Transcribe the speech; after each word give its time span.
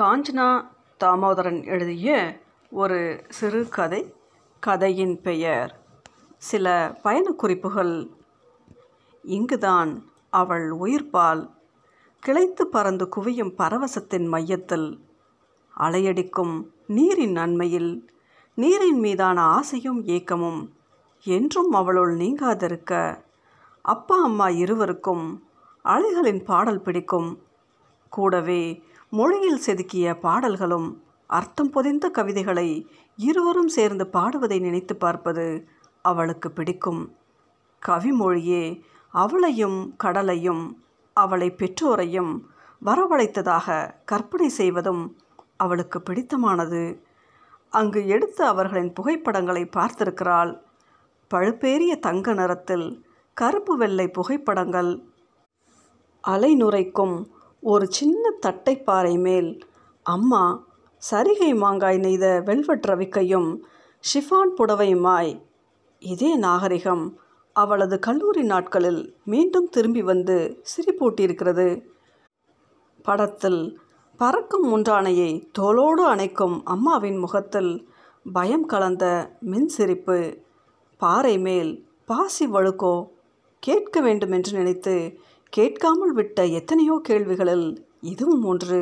காஞ்சனா 0.00 0.66
தாமோதரன் 1.00 1.66
எழுதிய 1.66 2.38
ஒரு 2.70 3.24
சிறுகதை 3.28 4.14
கதையின் 4.60 5.20
பெயர். 5.20 5.80
சில 6.36 6.96
பயணக் 7.02 7.38
குறிப்புகள் 7.38 8.10
இங்குதான் 9.22 10.04
அவள் 10.30 10.70
உயிர்ப்பால் 10.70 11.50
கிளைத்து 12.26 12.62
பறந்து 12.62 13.08
குவியும் 13.16 13.54
பரவசத்தின் 13.58 14.26
மையத்தில். 14.26 15.04
அலையடிக்கும் 15.78 16.66
நீரின் 16.86 17.32
நன்மையில் 17.32 18.10
நீரின் 18.54 18.98
மீதான 18.98 19.40
ஆசையும் 19.40 20.04
ஏக்கமும் 20.04 20.72
என்றும் 21.24 21.70
அவளுள் 21.70 22.16
நீங்காதிருக்க 22.16 23.22
அப்பா 23.82 24.22
அம்மா 24.22 24.48
இருவருக்கும் 24.48 25.46
அலைகளின் 25.84 26.44
பாடல் 26.44 26.80
பிடிக்கும். 26.80 27.42
கூடவே 28.08 28.82
மொழியில் 29.12 29.62
செதுக்கிய 29.66 30.14
பாடல்களும் 30.18 30.86
அர்த்தம் 31.30 31.70
பொதிந்த 31.70 32.06
கவிதைகளை 32.08 32.68
இருவரும் 33.18 33.68
சேர்ந்து 33.68 34.04
பாடுவதை 34.12 34.58
நினைத்து 34.60 34.96
பார்ப்பது 34.96 35.44
அவளுக்கு 36.04 36.48
பிடிக்கும். 36.50 37.02
கவிமொழியே 37.82 38.64
அவளையும் 39.14 39.78
கடலையும் 39.96 40.62
அவளை 41.16 41.48
பெற்றோரையும் 41.50 42.32
வரவழைத்ததாக 42.84 43.68
கற்பனை 44.04 44.48
செய்வதும் 44.48 45.02
அவளுக்கு 45.56 45.98
பிடித்தமானது. 45.98 46.82
அங்கு 47.72 48.00
எடுத்த 48.06 48.46
அவர்களின் 48.46 48.92
புகைப்படங்களை 48.92 49.64
பார்த்திருக்கிறாள். 49.76 50.52
பழுப்பேறிய 51.30 51.92
தங்க 51.98 52.34
நிறத்தில் 52.34 52.86
கருப்பு 53.36 53.76
வெள்ளை 53.76 54.08
புகைப்படங்கள் 54.08 54.90
அலைநுரைக்கும் 56.24 57.16
ஒரு 57.62 57.86
சின்ன 57.90 58.30
தட்டைப்பாறை 58.46 59.20
மேல் 59.20 59.60
அம்மா 60.02 60.66
சரிகை 61.10 61.56
மாங்காய் 61.56 61.98
நெய்த 61.98 62.42
வெல்வெட் 62.44 62.86
ரவிக்கையும் 62.88 63.58
ஷிஃபான் 64.04 64.52
புடவையுமாய் 64.56 65.42
இதே 65.98 66.36
நாகரிகம் 66.36 67.18
அவளது 67.52 67.98
கல்லூரி 67.98 68.42
நாட்களில் 68.42 69.16
மீண்டும் 69.24 69.68
திரும்பி 69.68 70.02
வந்து 70.02 70.62
சிரிப்பூட்டியிருக்கிறது. 70.72 71.84
படத்தில் 73.02 73.80
பறக்கும் 74.16 74.66
முன்றானையை 74.68 75.48
தோளோடு 75.58 76.04
அணைக்கும் 76.14 76.62
அம்மாவின் 76.64 77.18
முகத்தில் 77.18 77.88
பயம் 78.32 78.66
கலந்த 78.66 79.36
மின் 79.40 79.68
சிரிப்பு 79.68 80.38
பாறை 80.98 81.38
மேல் 81.38 81.86
பாசி 82.06 82.46
வழுக்கோ 82.46 83.08
கேட்க 83.60 84.00
வேண்டுமென்று 84.00 84.58
நினைத்து 84.58 85.18
கேட்காமல் 85.52 86.12
விட்ட 86.12 86.44
எத்தனையோ 86.58 86.94
கேள்விகளில் 87.08 87.66
இதுவும் 88.00 88.44
ஒன்று. 88.44 88.80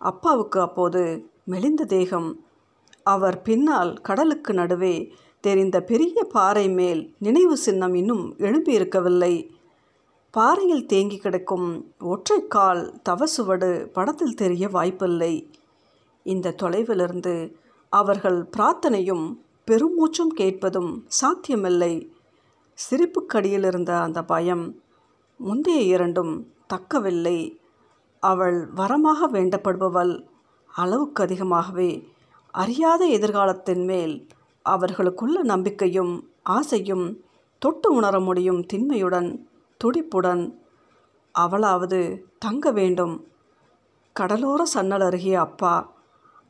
அப்பாவுக்கு 0.00 0.60
அப்போது 0.60 1.02
மெலிந்த 1.44 1.84
தேகம். 1.84 2.28
அவர் 3.02 3.42
பின்னால் 3.42 3.92
கடலுக்கு 4.00 4.52
நடுவே 4.54 4.94
தெரிந்த 5.40 5.76
பெரிய 5.82 6.24
பாறை 6.24 6.68
மேல் 6.70 7.00
நினைவு 7.18 7.56
சின்னம் 7.56 7.94
இன்னும் 7.94 8.24
எழும்பியிருக்கவில்லை. 8.38 9.34
பாறையில் 10.30 10.86
தேங்கி 10.86 11.18
கிடக்கும் 11.18 11.68
ஒற்றைக்கால் 12.04 12.82
தவசுவடு 13.08 13.70
படத்தில் 13.92 14.38
தெரிய 14.42 14.68
வாய்ப்பில்லை. 14.68 15.32
இந்த 16.26 16.54
தொலைவிலிருந்து 16.62 17.34
அவர்கள் 17.92 18.40
பிரார்த்தனையும் 18.56 19.26
பெருமூச்சும் 19.70 20.34
கேட்பதும் 20.34 20.92
சாத்தியமில்லை. 21.20 21.94
சிரிப்புக்கடியில் 22.78 23.66
இருந்த 23.66 23.92
அந்த 24.00 24.20
பயம் 24.24 24.66
முந்தைய 25.40 25.80
இரண்டும் 25.80 26.52
தக்கவில்லை. 26.74 27.56
அவள் 28.20 28.68
வரமாக 28.76 29.20
வேண்டப்படுபவள் 29.32 30.26
அளவுக்கு 30.66 31.22
அதிகமாகவே 31.22 32.08
அறியாத 32.50 33.06
எதிர்காலத்தின் 33.06 33.84
மேல் 33.84 34.26
அவர்களுக்குள்ள 34.62 35.42
நம்பிக்கையும் 35.42 36.28
ஆசையும் 36.42 37.24
தொட்டு 37.58 37.92
உணர 37.92 38.20
முடியும் 38.20 38.66
திண்மையுடன் 38.72 39.48
துடிப்புடன் 39.84 40.58
அவளாவது 41.38 42.00
தங்க 42.38 42.72
வேண்டும். 42.72 43.26
கடலோர 44.12 44.66
சன்னல் 44.74 45.00
அருகே 45.00 45.34
அப்பா. 45.34 45.74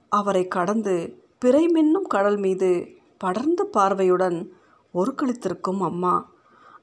அவரை 0.09 0.49
கடந்து 0.49 1.23
பிறை 1.39 1.65
மின்னும் 1.67 2.07
கடல் 2.09 2.37
மீது 2.37 2.89
படர்ந்த 3.25 3.65
பார்வையுடன் 3.65 4.53
ஒருக்களித்திருக்கும் 4.95 5.81
அம்மா. 5.81 6.15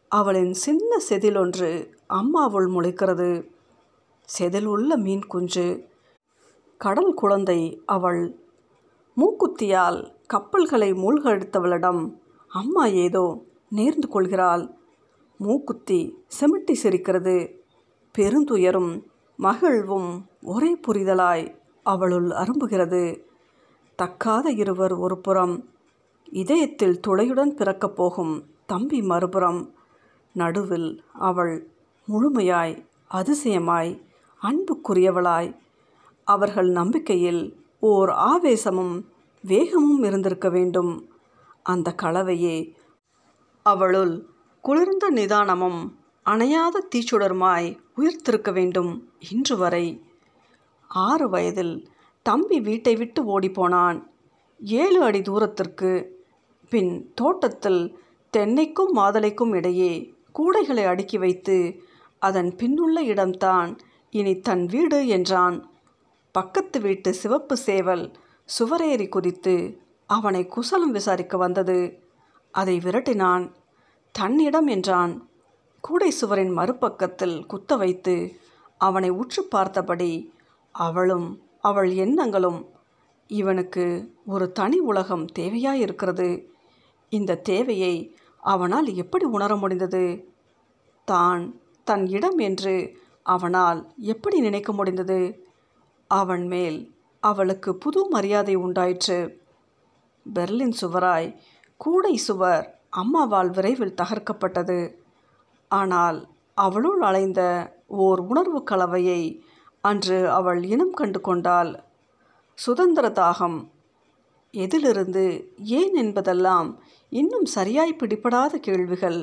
அவளின் 0.09 0.53
சின்ன 0.53 0.97
செதிலொன்று 1.09 1.95
அம்மாவுள் 2.07 2.67
முளைக்கிறது. 2.67 3.51
செதில் 4.39 4.65
உள்ள 4.65 4.97
மீன் 4.97 5.25
குஞ்சு. 5.25 5.87
கடல் 6.77 7.13
குழந்தை 7.13 7.81
அவள். 7.85 8.39
மூக்குத்தியால் 9.17 10.13
கப்பல்களை 10.27 10.91
மூழ்கடித்தவளிடம் 10.91 12.17
அம்மா 12.47 12.85
ஏதோ 12.85 13.43
நேர்ந்து 13.75 14.07
கொள்கிறாள். 14.07 14.77
மூக்குத்தி 15.37 16.23
செமிட்டி 16.39 16.71
சிரிக்கிறது. 16.71 17.63
பெருந்துயரும் 18.17 19.03
மகிழ்வும் 19.37 20.25
ஒரே 20.41 20.77
புரிதலாய் 20.87 21.55
அவளுள் 21.83 22.27
அரும்புகிறது. 22.27 23.23
தக்காத 24.01 24.51
இருவர் 24.51 24.93
ஒரு 24.93 25.17
புறம் 25.17 25.69
இதயத்தில் 26.31 26.99
துளையுடன் 27.07 27.55
பிறக்கப் 27.55 27.95
போகும் 27.95 28.45
தம்பி 28.65 29.01
மறுபுறம் 29.01 29.73
நடுவில் 30.33 31.03
அவள் 31.13 31.75
முழுமையாய் 32.07 32.85
அதிசயமாய் 33.11 34.01
அன்புக்குரியவளாய். 34.41 35.57
அவர்கள் 36.23 36.69
நம்பிக்கையில் 36.69 37.59
ஓர் 37.79 38.09
ஆவேசமும் 38.09 39.09
வேகமும் 39.41 40.03
இருந்திருக்க 40.03 40.49
வேண்டும். 40.49 41.11
அந்த 41.63 41.91
கலவையே 41.91 42.75
அவளுள் 43.63 44.27
குளிர்ந்த 44.61 45.11
நிதானமும் 45.11 45.95
அணையாத 46.25 46.87
தீச்சுடருமாய் 46.95 47.77
உயிர்த்திருக்க 47.97 48.53
வேண்டும் 48.53 49.09
இன்று 49.31 49.57
வரை. 49.57 50.03
ஆறு 50.87 51.29
வயதில் 51.29 51.89
தம்பி 52.21 52.59
வீட்டை 52.59 52.95
விட்டு 52.95 53.39
ஓடிப்போனான். 53.39 54.07
ஏழு 54.59 55.03
அடி 55.03 55.21
தூரத்திற்கு 55.21 56.25
பின் 56.69 57.11
தோட்டத்தில் 57.15 57.99
தென்னைக்கும் 58.37 58.91
மாதளைக்கும் 58.91 59.53
இடையே 59.53 60.13
கூடைகளை 60.39 60.85
அடுக்கி 60.85 61.17
வைத்து 61.17 61.81
அதன் 62.27 62.49
பின்னுள்ள 62.55 62.99
இடம்தான். 63.03 63.71
இனி 64.13 64.33
தன் 64.39 64.65
வீடு 64.65 64.99
என்றான். 65.07 65.57
பக்கத்து 66.35 66.77
வீட்டு 66.79 67.09
சிவப்பு 67.13 67.55
சேவல் 67.57 68.05
சுவரேறி 68.49 69.07
குதித்து 69.09 69.55
அவனை 70.09 70.41
குசலம் 70.45 70.91
விசாரிக்க 70.91 71.35
வந்தது. 71.37 71.77
அதை 72.53 72.75
விரட்டினான். 72.77 73.45
தன்னிடம் 74.11 74.67
என்றான். 74.67 75.13
கூடை 75.81 76.09
சுவரின் 76.11 76.53
மறுபக்கத்தில் 76.57 77.35
குத்த 77.45 77.75
வைத்து 77.75 78.15
அவனை 78.77 79.09
உற்று 79.09 79.41
பார்த்தபடி 79.43 80.11
அவளும் 80.75 81.27
அவள் 81.61 81.91
எண்ணங்களும் 81.95 82.59
இவனுக்கு 83.29 83.85
ஒரு 84.25 84.45
தனி 84.51 84.77
உலகம் 84.89 85.25
தேவையாயிருக்கிறது. 85.39 86.27
இந்த 87.11 87.39
தேவையை 87.49 87.95
அவனால் 88.43 88.89
எப்படி 88.93 89.25
உணர 89.35 89.51
முடிந்தது? 89.55 90.03
தான் 91.07 91.43
தன் 91.89 92.05
இடம் 92.07 92.39
என்று 92.47 92.75
அவனால் 93.25 93.79
எப்படி 94.05 94.37
நினைக்க 94.39 94.71
முடிந்தது? 94.73 95.19
அவன் 96.11 96.45
மேல் 96.47 96.79
அவளுக்கு 97.23 97.71
புது 97.75 98.01
மரியாதை 98.09 98.55
உண்டாயிற்று. 98.55 99.19
பெர்லின் 100.25 100.75
சுவராய் 100.81 101.29
கூடை 101.81 102.15
சுவர் 102.17 102.65
அம்மாவால் 102.97 103.49
விரைவில் 103.49 103.97
தகர்க்கப்பட்டது. 104.01 104.79
ஆனால் 105.71 106.19
அவளுள் 106.57 107.01
அலைந்த 107.01 107.41
ஓர் 107.97 108.19
உணர்வு 108.19 108.59
கலவையை 108.63 109.21
அன்று 109.83 110.19
அவள் 110.29 110.61
இனம் 110.63 110.95
கண்டு 110.99 111.19
கொண்டாள். 111.21 111.71
சுதந்திர 112.57 113.05
தாகம். 113.09 113.59
எதிலிருந்து 114.53 115.25
ஏன் 115.79 115.95
என்பதெல்லாம் 115.95 116.69
இன்னும் 117.11 117.47
சரியாய் 117.55 117.99
பிடிபடாத 117.99 118.53
கேள்விகள். 118.59 119.19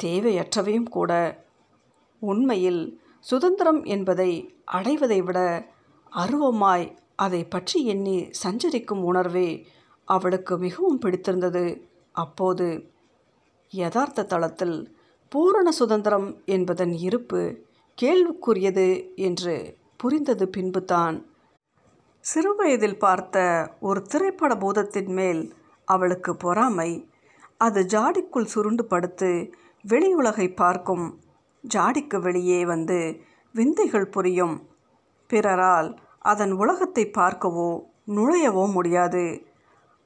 தேவையற்றவையும் 0.00 0.90
கூட. 0.90 1.12
உண்மையில் 2.20 3.00
சுதந்திரம் 3.20 3.84
என்பதை 3.84 4.30
அடைவதை 4.64 5.22
விட 5.22 5.68
அருவமாய் 6.12 6.96
அதை 7.16 7.44
பற்றி 7.44 7.84
எண்ணி 7.84 8.30
சஞ்சரிக்கும் 8.42 9.02
உணர்வே 9.02 9.66
அவளுக்கு 10.04 10.58
மிகவும் 10.58 10.98
பிடித்திருந்தது. 10.98 11.86
அப்போது 12.12 12.66
யதார்த்த 13.72 14.22
தளத்தில் 14.22 14.94
பூரண 15.28 15.70
சுதந்திரம் 15.70 16.42
என்பதன் 16.44 16.92
இருப்பு 16.92 17.40
கேள்விக்குரியது 17.98 19.14
என்று 19.14 19.78
புரிந்தது 19.96 20.48
பின்புதான். 20.48 21.16
சிறுவயதில் 22.20 22.98
பார்த்த 22.98 23.36
ஒரு 23.80 24.02
திரைப்பட 24.02 24.54
பூதத்தின் 24.54 25.12
மேல் 25.12 25.54
அவளுக்கு 25.84 26.36
பொறாமை. 26.36 27.08
அது 27.56 27.80
ஜாடிக்குள் 27.80 28.44
சுருண்டு 28.44 28.84
படுத்து 28.84 29.52
வெளியுலகை 29.88 30.54
பார்க்கும் 30.54 31.06
ஜாடிக்கு 31.66 32.18
வெளியே 32.20 32.60
வந்து 32.64 32.98
விந்தைகள் 33.54 34.08
புரியும். 34.08 34.56
பிறரால் 35.30 35.88
அதன் 36.24 36.52
உலகத்தை 36.54 37.04
பார்க்கவோ 37.12 37.70
நுழையவோ 38.08 38.64
முடியாது. 38.72 39.24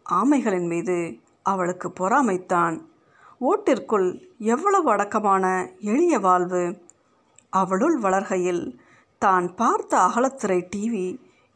ஆமைகளின் 0.06 0.68
மீது 0.68 0.98
அவளுக்கு 1.46 1.88
பொறாமைத்தான். 2.00 2.76
ஓட்டிற்குள் 3.40 4.08
எவ்வளவு 4.46 4.88
அடக்கமான 4.90 5.44
எளிய 5.90 6.14
வாழ்வு! 6.18 6.64
அவளுள் 7.52 7.96
வளர்கையில் 7.98 8.64
தான் 9.22 9.46
பார்த்த 9.54 9.92
அகலத்திரை 10.06 10.60
டிவி 10.72 11.06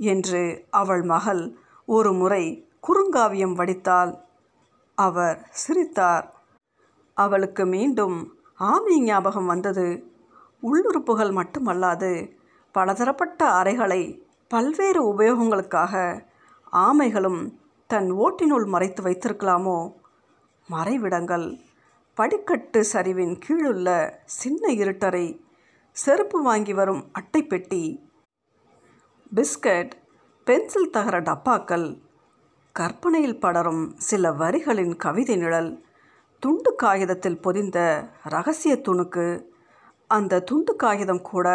என்று 0.00 0.42
அவள் 0.80 1.04
மகள் 1.04 1.42
ஒரு 1.88 2.10
முறை 2.12 2.44
குறுங்காவியம் 2.86 3.54
வடித்தாள். 3.54 4.12
அவர் 4.98 5.38
சிரித்தார். 5.52 6.26
அவளுக்கு 7.16 7.64
மீண்டும் 7.66 8.16
ஆமை 8.54 9.00
ஞாபகம் 9.00 9.46
வந்தது. 9.46 10.12
உள்ளுறுப்புகள் 10.62 11.30
மட்டுமல்லாது 11.30 12.36
பலதரப்பட்ட 12.72 13.50
அறைகளை 13.50 14.26
பல்வேறு 14.48 15.18
உபயோகங்களுக்காக 15.18 16.24
ஆமைகளும் 16.72 17.54
தன் 17.86 18.12
ஓட்டினுள் 18.12 18.66
மறைத்து 18.66 19.02
வைத்திருக்கலாமோ? 19.02 19.92
மறைவிடங்கள். 20.68 21.60
படிக்கட்டு 22.14 22.84
சரிவின் 22.92 23.40
கீழுள்ள 23.48 24.10
சின்ன 24.24 24.74
இருட்டறை 24.74 25.40
செருப்பு 25.92 26.42
வாங்கி 26.42 26.74
வரும் 26.74 27.10
அட்டைப்பெட்டி 27.20 28.00
பிஸ்கட் 29.34 29.90
பென்சில் 30.44 30.90
தகர 30.90 31.20
டப்பாக்கள் 31.20 32.00
கற்பனையில் 32.72 33.40
படரும் 33.40 33.92
சில 33.96 34.32
வரிகளின் 34.32 34.96
கவிதை 34.96 35.36
நிழல் 35.36 35.84
துண்டு 36.44 36.74
காகிதத்தில் 36.74 37.40
பொதிந்த 37.40 38.08
ரகசிய 38.22 38.74
துணுக்கு 38.74 39.44
அந்த 40.06 40.40
துண்டு 40.40 40.76
காகிதம் 40.76 41.22
கூட 41.22 41.48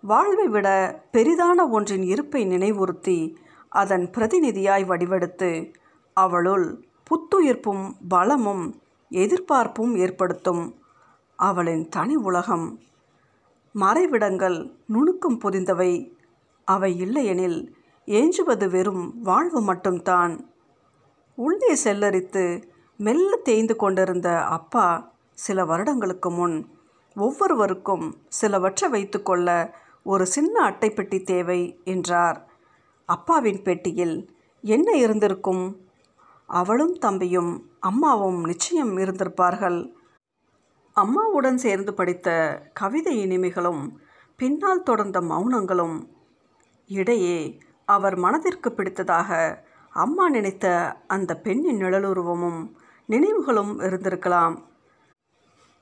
வாழ்வை 0.00 0.48
விட 0.48 0.68
பெரிதான 1.12 1.70
ஒன்றின் 1.70 2.02
இருப்பை 2.02 2.46
நினைவுறுத்தி 2.46 3.34
அதன் 3.68 4.10
பிரதிநிதியாய் 4.10 4.86
வடிவெடுத்து 4.86 5.72
அவளுள் 6.12 6.84
புத்துயிர்ப்பும் 7.04 7.92
பலமும் 8.08 8.82
எதிர்பார்ப்பும் 9.08 9.96
ஏற்படுத்தும் 9.96 10.74
அவளின் 11.36 11.88
தனி 11.88 12.16
உலகம். 12.16 12.78
மறைவிடங்கள் 13.74 14.70
நுணுக்கம் 14.86 15.40
பொதிந்தவை. 15.40 16.10
அவை 16.64 16.98
இல்லையெனில் 16.98 17.76
ஏஞ்சுவது 18.06 18.70
வெறும் 18.70 19.20
வாழ்வு 19.22 19.60
மட்டும்தான். 19.60 20.50
உள்ளே 21.34 21.74
செல்லரித்து 21.84 22.74
மெல்ல 22.98 23.36
தேய்ந்து 23.36 23.76
கொண்டிருந்த 23.76 24.28
அப்பா 24.48 24.86
சில 25.38 25.64
வருடங்களுக்கு 25.64 26.30
முன் 26.30 26.56
ஒவ்வொருவருக்கும் 27.16 28.06
சிலவற்றை 28.40 28.90
வைத்துக்கொள்ள 28.90 29.48
ஒரு 30.02 30.26
சின்ன 30.26 30.70
அட்டைப்பெட்டி 30.70 31.24
தேவை 31.24 31.60
என்றார். 31.84 32.38
அப்பாவின் 33.08 33.62
பெட்டியில் 33.62 34.16
என்ன 34.64 34.92
இருந்திருக்கும்? 34.96 35.64
அவளும் 36.46 36.94
தம்பியும் 36.94 37.52
அம்மாவும் 37.80 38.40
நிச்சயம் 38.44 38.96
இருந்திருப்பார்கள். 38.96 39.78
அம்மாவுடன் 40.96 41.58
சேர்ந்து 41.58 41.94
படித்த 41.94 42.28
கவிதை 42.72 43.14
இனிமைகளும் 43.26 43.82
பின்னால் 44.36 44.82
தொடர்ந்த 44.82 45.20
மௌனங்களும் 45.20 45.96
இடையே 46.90 47.58
அவர் 47.84 48.16
மனதிற்கு 48.16 48.68
பிடித்ததாக 48.70 49.30
அம்மா 49.94 50.28
நினைத்த 50.28 50.66
அந்த 51.06 51.32
பெண்ணின் 51.36 51.80
நிழலுருவமும் 51.82 52.60
நினைவுகளும் 53.08 53.80
இருந்திருக்கலாம். 53.80 54.56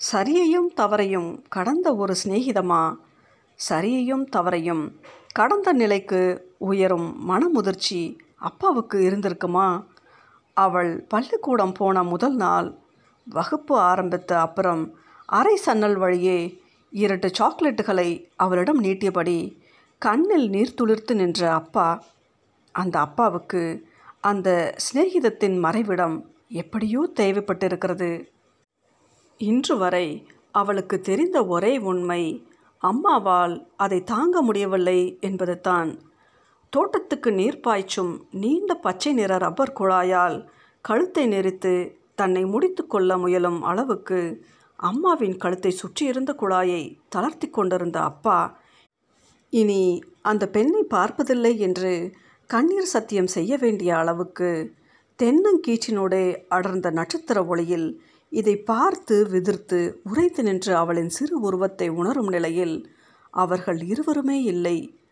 சரியையும் 0.01 0.69
தவறையும் 0.77 1.43
கடந்த 1.49 1.97
ஒரு 1.97 2.15
சிநேகிதமா? 2.25 2.97
சரியையும் 3.71 4.25
தவறையும் 4.37 4.93
கடந்த 5.33 5.73
நிலைக்கு 5.73 6.53
உயரும் 6.59 7.31
மனமுதிர்ச்சி 7.31 8.19
அப்பாவுக்கு 8.39 8.99
இருந்திருக்குமா? 8.99 9.85
அவள் 10.55 11.07
பள்ளிக்கூடம் 11.09 11.73
போன 11.73 12.03
முதல் 12.03 12.35
நாள் 12.35 12.79
வகுப்பு 13.25 13.79
ஆரம்பித்த 13.79 14.41
அப்புறம் 14.41 14.99
அரை 15.27 15.59
சன்னல் 15.67 15.97
வழியே 15.97 16.63
இரண்டு 16.91 17.31
சாக்லேட்டுகளை 17.39 18.27
அவளிடம் 18.37 18.83
நீட்டியபடி 18.83 19.63
கண்ணில் 19.99 20.49
நீர் 20.49 20.75
துளிர்த்து 20.83 21.15
நின்ற 21.15 21.53
அப்பா 21.53 22.05
அந்த 22.73 22.99
அப்பாவுக்கு 22.99 23.63
அந்த 24.21 24.75
சிநேகிதத்தின் 24.77 25.59
மறைவிடம் 25.59 26.17
எப்படியோ 26.55 27.01
தேவைப்பட்டிருக்கிறது. 27.21 28.11
இன்று 29.41 29.75
வரை 29.77 30.07
அவளுக்கு 30.53 30.97
தெரிந்த 31.01 31.39
ஒரே 31.47 31.73
உண்மை 31.83 32.23
அம்மாவால் 32.83 33.55
அதை 33.77 33.99
தாங்க 34.05 34.43
முடியவில்லை 34.43 34.99
என்பதுதான். 35.21 35.91
தோட்டத்துக்கு 36.73 37.31
நீர் 37.31 37.61
பாய்ச்சும் 37.61 38.13
நீண்ட 38.35 38.75
பச்சை 38.77 39.13
நிற 39.13 39.33
ரப்பர் 39.39 39.77
குழாயால் 39.81 40.37
கழுத்தை 40.85 41.25
நெரித்து 41.27 41.75
தன்னை 42.15 42.43
முடித்து 42.45 42.83
கொள்ள 42.87 43.17
முயலும் 43.19 43.61
அளவுக்கு 43.63 44.19
அம்மாவின் 44.79 45.37
கழுத்தை 45.37 45.73
சுற்றியிருந்த 45.73 46.31
குழாயை 46.33 46.83
தளர்த்தி 47.09 47.49
கொண்டிருந்த 47.49 47.99
அப்பா 48.03 48.39
இனி 49.53 49.83
அந்த 50.23 50.45
பெண்ணை 50.49 50.83
பார்ப்பதில்லை 50.91 51.53
என்று 51.59 51.93
கண்ணீர் 52.51 52.93
சத்தியம் 52.93 53.27
செய்ய 53.27 53.57
வேண்டிய 53.57 53.91
அளவுக்கு 53.97 54.51
தென்னங்கீச்சினோடே 55.23 56.45
அடர்ந்த 56.49 56.91
நட்சத்திர 56.91 57.47
ஒளியில் 57.47 58.03
இதை 58.29 58.57
பார்த்து 58.57 59.27
விதிர்த்து 59.31 60.01
உரைத்து 60.03 60.43
நின்று 60.43 60.77
அவளின் 60.77 61.09
சிறு 61.09 61.41
உருவத்தை 61.41 61.89
உணரும் 61.89 62.27
நிலையில் 62.27 62.91
அவர்கள் 63.31 63.81
இருவருமே 63.83 64.43
இல்லை. 64.43 65.05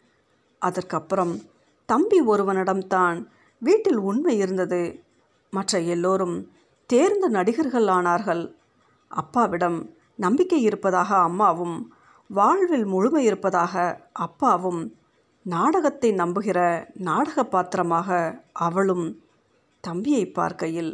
அதற்கப்புறம் 0.59 1.43
தம்பி 1.87 2.21
ஒருவனிடம்தான் 2.23 3.29
வீட்டில் 3.59 3.97
உண்மை 3.97 4.37
இருந்தது. 4.37 5.05
மற்ற 5.51 5.81
எல்லோரும் 5.81 6.51
தேர்ந்த 6.87 7.29
நடிகர்கள் 7.29 7.87
ஆனார்கள். 7.87 8.55
அப்பாவிடம் 9.11 9.79
நம்பிக்கை 10.17 10.63
இருப்பதாக 10.63 11.17
அம்மாவும் 11.17 11.93
வாழ்வில் 12.27 12.85
முழுமை 12.85 13.25
இருப்பதாக 13.25 13.75
அப்பாவும் 14.13 14.95
நாடகத்தை 15.43 16.11
நம்புகிற 16.13 16.59
நாடக 16.95 17.45
பாத்திரமாக 17.45 18.09
அவளும் 18.53 19.07
தம்பியை 19.87 20.25
பார்க்கையில் 20.39 20.93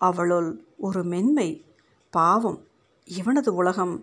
அவளுள் 0.00 0.50
ஒரு 0.86 1.00
மென்மை 1.04 1.48
பாவம் 2.12 2.58
இவனது 3.08 3.50
உலகம் 3.54 3.94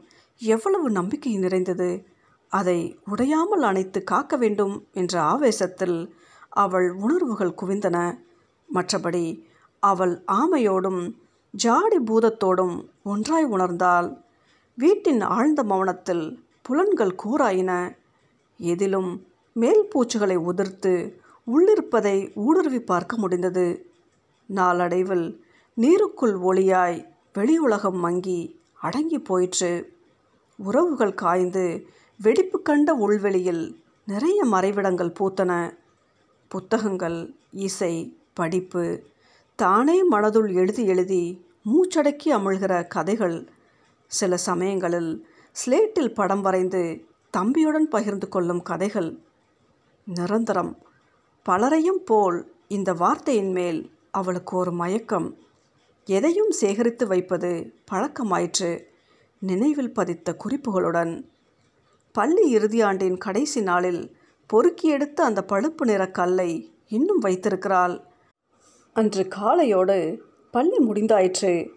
எவ்வளவு 0.42 0.88
நம்பிக்கை 0.90 1.34
நிறைந்தது 1.38 1.90
அதை 2.52 2.80
உடையாமல் 3.12 3.64
அணைத்து 3.70 4.00
காக்க 4.04 4.34
வேண்டும் 4.38 4.76
என்ற 4.94 5.14
ஆவேசத்தில் 5.34 5.98
அவள் 6.64 6.88
உணர்வுகள் 7.06 7.58
குவிந்தன. 7.62 7.98
மற்றபடி 8.70 9.26
அவள் 9.84 10.14
ஆமையோடும் 10.32 11.02
ஜாடி 11.54 12.00
பூதத்தோடும் 12.00 12.76
ஒன்றாய் 13.04 13.48
உணர்ந்தால் 13.56 14.08
வீட்டின் 14.78 15.22
ஆழ்ந்த 15.36 15.62
மௌனத்தில் 15.64 16.26
புலன்கள் 16.62 17.14
கூறாயின 17.24 17.72
எதிலும் 18.60 19.12
மேல் 19.56 19.84
பூச்சுகளை 19.92 20.38
உதிர்த்து 20.50 20.94
உள்ளிருப்பதை 21.48 22.18
ஊடுருவி 22.46 22.82
பார்க்க 22.92 23.14
முடிந்தது. 23.18 23.68
நாளடைவில் 24.48 25.44
நீருக்குள் 25.78 26.36
ஒளியாய் 26.42 27.06
வெளியுலகம் 27.36 27.94
மங்கி 27.94 28.60
அடங்கி 28.82 29.20
போயிற்று. 29.20 29.94
உறவுகள் 30.56 31.14
காய்ந்து 31.14 31.86
வெடிப்பு 32.22 32.62
கண்ட 32.62 32.94
உள்வெளியில் 32.94 33.84
நிறைய 34.06 34.46
மறைவிடங்கள் 34.46 35.14
பூத்தன. 35.20 35.78
புத்தகங்கள் 36.48 37.36
இசை 37.52 38.18
படிப்பு 38.34 39.04
தானே 39.56 40.10
மனதுள் 40.12 40.54
எழுதி 40.54 40.86
எழுதி 40.86 41.46
மூச்சடக்கி 41.66 42.26
அமிழ்கிற 42.26 42.88
கதைகள். 42.88 43.48
சில 44.08 44.38
சமயங்களில் 44.38 45.28
ஸ்லேட்டில் 45.66 46.14
படம் 46.14 46.42
வரைந்து 46.42 47.06
தம்பியுடன் 47.38 47.90
பகிர்ந்து 47.90 48.30
கொள்ளும் 48.30 48.62
கதைகள். 48.62 49.20
நிரந்தரம். 50.04 50.78
பலரையும் 51.44 52.04
போல் 52.04 52.54
இந்த 52.68 52.94
வார்த்தையின் 52.94 53.52
மேல் 53.52 53.92
அவளுக்கு 54.12 54.58
ஒரு 54.58 54.72
மயக்கம். 54.72 55.38
எதையும் 56.06 56.52
சேகரித்து 56.52 57.08
வைப்பது 57.08 57.74
பழக்கமாயிற்று. 57.92 58.82
நினைவில் 59.40 59.94
பதித்த 59.94 60.38
குறிப்புகளுடன். 60.46 61.24
பள்ளி 62.12 62.58
இறுதியாண்டின் 62.58 63.18
கடைசி 63.18 63.62
நாளில் 63.62 64.16
பொறுக்கி 64.48 64.90
எடுத்த 64.90 65.24
அந்த 65.24 65.44
பழுப்பு 65.44 65.86
நிற 65.86 66.08
கல்லை 66.08 66.74
இன்னும் 66.88 67.20
வைத்திருக்கிறாள். 67.20 68.02
அன்று 68.94 69.28
காலையோடு 69.36 70.18
பள்ளி 70.52 70.78
முடிந்தாயிற்று. 70.78 71.68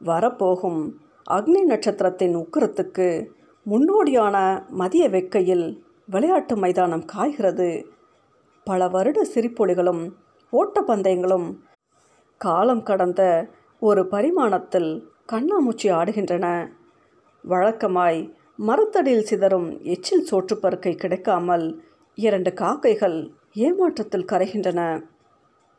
வரப்போகும் 0.00 1.00
அக்னி 1.30 1.62
நட்சத்திரத்தின் 1.62 2.36
உக்கரத்துக்கு 2.36 3.26
முன்னோடியான 3.70 4.68
மதிய 4.68 5.08
வெக்கையில் 5.08 5.80
விளையாட்டு 6.06 6.56
மைதானம் 6.56 7.04
காய்கிறது. 7.04 7.86
பல 8.64 8.88
வருட 8.88 9.26
சிரிப்பொலிகளும் 9.34 10.12
ஓட்டப்பந்தயங்களும் 10.58 11.56
காலம் 12.36 12.82
கடந்த 12.82 13.50
ஒரு 13.80 14.02
பரிமாணத்தில் 14.10 14.90
கண்ணாமூச்சி 15.32 15.88
ஆடுகின்றன. 15.98 16.46
வழக்கமாய் 17.44 18.32
மரத்தடியில் 18.56 19.28
சிதறும் 19.30 19.80
எச்சில் 19.82 20.26
சோற்றுப்பருக்கை 20.30 20.94
கிடைக்காமல் 20.94 21.82
இரண்டு 22.14 22.52
காக்கைகள் 22.52 23.30
ஏமாற்றத்தில் 23.54 24.28
கரைகின்றன. 24.32 24.80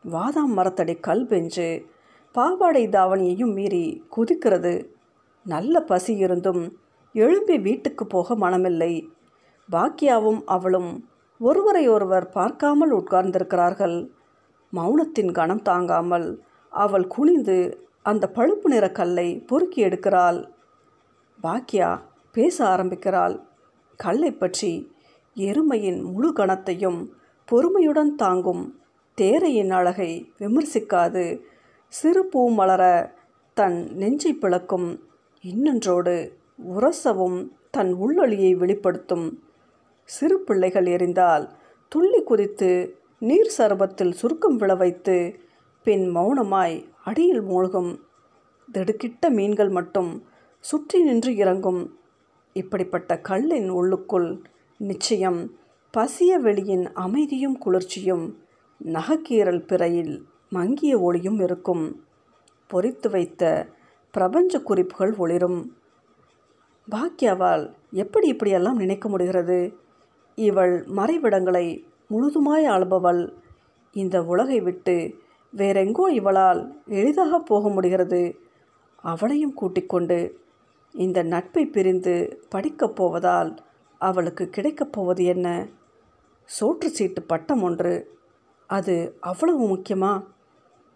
வாதாம் 0.03 0.53
மரத்தடி 0.55 1.00
கல் 1.00 1.25
பெஞ்சு 1.25 1.86
பாவாடை 2.32 2.88
தாவணியையும் 2.88 3.53
மீறி 3.53 4.03
குதிக்கிறது. 4.15 4.74
நல்ல 5.44 5.82
பசி 5.82 6.17
இருந்தும் 6.17 6.63
எழும்பி 7.13 7.60
வீட்டுக்கு 7.60 8.08
போக 8.08 8.36
மனமில்லை. 8.36 8.94
பாக்கியாவும் 9.72 10.41
அவளும் 10.46 10.91
ஒருவரை 11.39 11.88
ஒருவர் 11.88 12.29
பார்க்காமல் 12.29 12.91
உட்கார்ந்திருக்கிறார்கள். 12.91 13.98
மௌனத்தின் 14.75 15.32
கணம் 15.32 15.62
தாங்காமல் 15.62 16.27
அவள் 16.74 17.08
குனிந்து 17.08 17.58
அந்த 18.01 18.25
பழுப்பு 18.27 18.67
நிற 18.70 18.86
கல்லை 18.91 19.27
பொறுக்கி 19.39 19.79
எடுக்கிறாள். 19.86 20.39
பாக்கியா 21.44 21.89
பேச 22.36 22.58
ஆரம்பிக்கிறாள். 22.65 23.36
கல்லை 24.00 24.32
பற்றி 24.32 24.72
எருமையின் 25.36 26.01
முழு 26.13 26.34
கணத்தையும் 26.34 27.00
பொறுமையுடன் 27.48 28.13
தாங்கும் 28.15 28.63
தேரையின் 29.17 29.72
அழகை 29.72 30.12
விமர்சிக்காது. 30.39 31.25
சிறு 31.94 32.25
பூ 32.25 32.41
மலர 32.50 32.84
தன் 33.58 33.77
நெஞ்சை 33.94 34.34
பிளக்கும் 34.34 34.88
இன்னொன்றோடு 35.44 36.15
உரசவும் 36.75 37.39
தன் 37.72 37.91
உள்ளொளியை 37.94 38.51
வெளிப்படுத்தும். 38.55 39.27
சிறு 40.10 40.38
பிள்ளைகள் 40.39 40.86
எறிந்தால் 40.86 41.46
துள்ளி 41.91 42.22
குதித்து 42.24 42.72
நீர் 43.19 43.53
சரபத்தில் 43.57 44.12
சுருக்கம் 44.12 44.55
விழ 44.55 44.75
வைத்து 44.75 45.39
பின் 45.84 46.15
மௌனமாய் 46.15 46.86
அடியில் 47.03 47.41
மூழ்கும். 47.41 48.00
திடுக்கிட்ட 48.74 49.29
மீன்கள் 49.29 49.69
மட்டும் 49.69 50.24
சுற்றி 50.60 51.03
நின்று 51.03 51.36
இறங்கும். 51.36 52.00
இப்படிப்பட்ட 52.53 53.19
கல்லின் 53.19 53.69
உள்ளுக்குள் 53.69 54.41
நிச்சயம் 54.77 55.57
பசிய 55.98 56.39
வெளியின் 56.39 56.86
அமைதியும் 56.93 57.57
குளிர்ச்சியும் 57.57 58.38
நகக்கீரல் 58.84 59.63
பிறையில் 59.65 60.22
மங்கிய 60.50 61.00
ஒளியும் 61.00 61.39
இருக்கும். 61.39 62.05
பொறித்து 62.74 63.10
வைத்த 63.10 63.67
பிரபஞ்ச 64.12 64.60
குறிப்புகள் 64.60 65.15
ஒளிரும். 65.15 65.75
பாக்கியாவால் 66.91 67.74
எப்படி 67.91 68.27
இப்படியெல்லாம் 68.27 68.77
நினைக்க 68.77 69.10
முடிகிறது? 69.10 69.77
இவள் 70.36 70.86
மறைவிடங்களை 70.95 71.93
முழுதுமாய் 72.09 72.67
ஆள்பவள். 72.67 73.33
இந்த 73.91 74.24
உலகை 74.24 74.59
விட்டு 74.59 75.15
வேறெங்கோ 75.57 76.09
இவளால் 76.09 76.81
எளிதாக 76.85 77.39
போக 77.39 77.69
முடிகிறது. 77.69 78.39
அவளையும் 78.95 79.53
கூட்டிக்கொண்டு 79.53 80.39
இந்த 80.91 81.24
நட்பை 81.24 81.65
பிரிந்து 81.65 82.43
படிக்கப் 82.50 82.95
போவதால் 82.95 83.55
அவளுக்கு 83.97 84.50
கிடைக்கப் 84.50 84.91
போவது 84.91 85.24
என்ன? 85.24 85.67
சோற்று 86.59 86.85
சீட்டு 86.85 87.21
பட்டம் 87.21 87.62
ஒன்று. 87.62 88.17
அது 88.67 89.17
அவ்வளவு 89.19 89.75
முக்கியமா? 89.75 90.24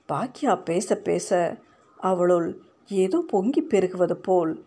பாக்கியா 0.08 0.64
பேச 0.64 0.96
பேச 0.96 1.58
அவளுள் 1.98 2.62
ஏதோ 2.88 3.24
பொங்கி 3.28 3.62
பெருகுவது 3.62 4.14
போல் 4.14 4.66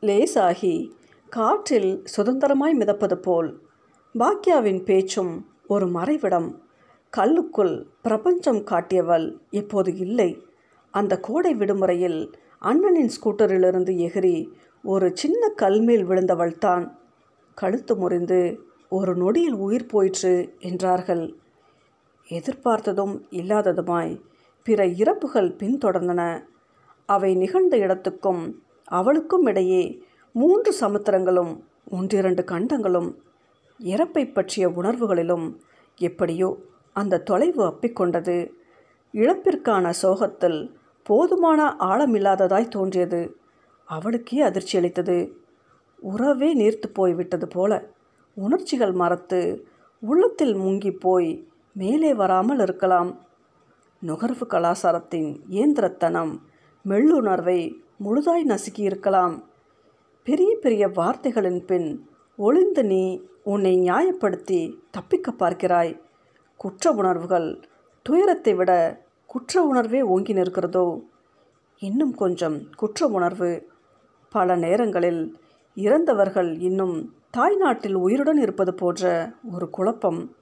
லேசாகி 0.00 0.94
காற்றில் 1.28 2.04
சுதந்திரமாய் 2.16 2.72
மிதப்பது 2.72 3.14
போல் 3.14 3.65
பாக்யாவின் 4.18 4.84
பேச்சும் 4.84 5.46
ஒரு 5.66 5.86
மறைவிடம். 5.86 6.54
கல்லுக்குள் 7.12 7.86
பிரபஞ்சம் 8.02 8.60
காட்டியவள் 8.64 9.36
இப்போது 9.50 9.96
இல்லை. 9.96 10.42
அந்த 10.90 11.20
கோடை 11.20 11.54
விடுமுறையில் 11.54 12.32
அண்ணனின் 12.62 13.10
ஸ்கூட்டரிலிருந்து 13.16 13.92
எகிரி 14.06 14.48
ஒரு 14.82 15.10
சின்ன 15.14 15.52
கல்மேல் 15.62 16.04
விழுந்தவள்தான் 16.06 16.90
கழுத்து 17.54 17.96
முறிந்து 17.96 18.58
ஒரு 18.88 19.16
நொடியில் 19.16 19.54
உயிர் 19.54 19.86
போயிற்று 19.86 20.54
என்றார்கள். 20.58 21.36
எதிர்பார்த்ததும் 22.28 23.22
இல்லாததுமாய் 23.30 24.20
பிற 24.64 24.86
இறப்புகள் 24.86 25.50
பின்தொடர்ந்தன. 25.50 26.46
அவை 27.06 27.34
நிகழ்ந்த 27.34 27.76
இடத்துக்கும் 27.76 28.62
அவளுக்கும் 28.84 29.46
இடையே 29.46 30.02
மூன்று 30.32 30.74
சமுத்திரங்களும் 30.80 31.60
ஒன்றிரண்டு 31.90 32.44
கண்டங்களும் 32.44 33.24
இறப்பை 33.78 34.32
பற்றிய 34.32 34.68
உணர்வுகளிலும் 34.68 35.56
எப்படியோ 35.96 36.56
அந்த 36.92 37.18
தொலைவு 37.18 37.64
அப்பிக்கொண்டது. 37.64 38.50
இழப்பிற்கான 39.12 39.90
சோகத்தில் 39.90 40.76
போதுமான 41.02 41.76
ஆழமில்லாததாய் 41.80 42.68
தோன்றியது. 42.68 43.36
அவளுக்கே 43.84 44.42
அதிர்ச்சியளித்தது 44.42 45.32
உறவே 46.00 46.56
நீர்த்து 46.56 46.86
போய்விட்டது 46.92 47.48
போல 47.48 47.88
உணர்ச்சிகள் 48.34 48.92
மறத்து 48.92 49.68
உள்ளத்தில் 50.00 50.54
முங்கி 50.56 50.98
போய் 50.98 51.48
மேலே 51.72 52.14
வராமல் 52.14 52.58
இருக்கலாம். 52.58 53.20
நுகர்வு 53.98 54.46
கலாச்சாரத்தின் 54.46 55.40
இயந்திரத்தனம் 55.50 56.38
மெல்லுணர்வை 56.88 57.74
முழுதாய் 58.04 58.44
நசுக்கியிருக்கலாம். 58.44 59.42
பெரிய 60.22 60.56
பெரிய 60.60 60.88
வார்த்தைகளின் 60.88 61.64
பின் 61.64 62.10
ஒளிந்து 62.36 62.84
நீ 62.84 63.28
உன்னை 63.46 63.76
நியாயப்படுத்தி 63.76 64.74
தப்பிக்க 64.90 65.32
பார்க்கிறாய். 65.38 66.00
குற்ற 66.56 66.90
உணர்வுகள் 66.90 67.60
துயரத்தை 68.02 68.54
விட 68.54 69.02
குற்ற 69.26 69.62
உணர்வே 69.62 70.02
ஓங்கி 70.02 70.34
நிற்கிறதோ? 70.34 71.00
இன்னும் 71.78 72.14
கொஞ்சம் 72.14 72.70
குற்ற 72.76 73.06
உணர்வு. 73.06 73.68
பல 74.30 74.56
நேரங்களில் 74.56 75.38
இறந்தவர்கள் 75.74 76.58
இன்னும் 76.58 77.14
தாய்நாட்டில் 77.30 77.94
உயிருடன் 77.94 78.36
இருப்பது 78.36 78.74
போன்ற 78.74 79.32
ஒரு 79.52 79.70
குழப்பம். 79.70 80.34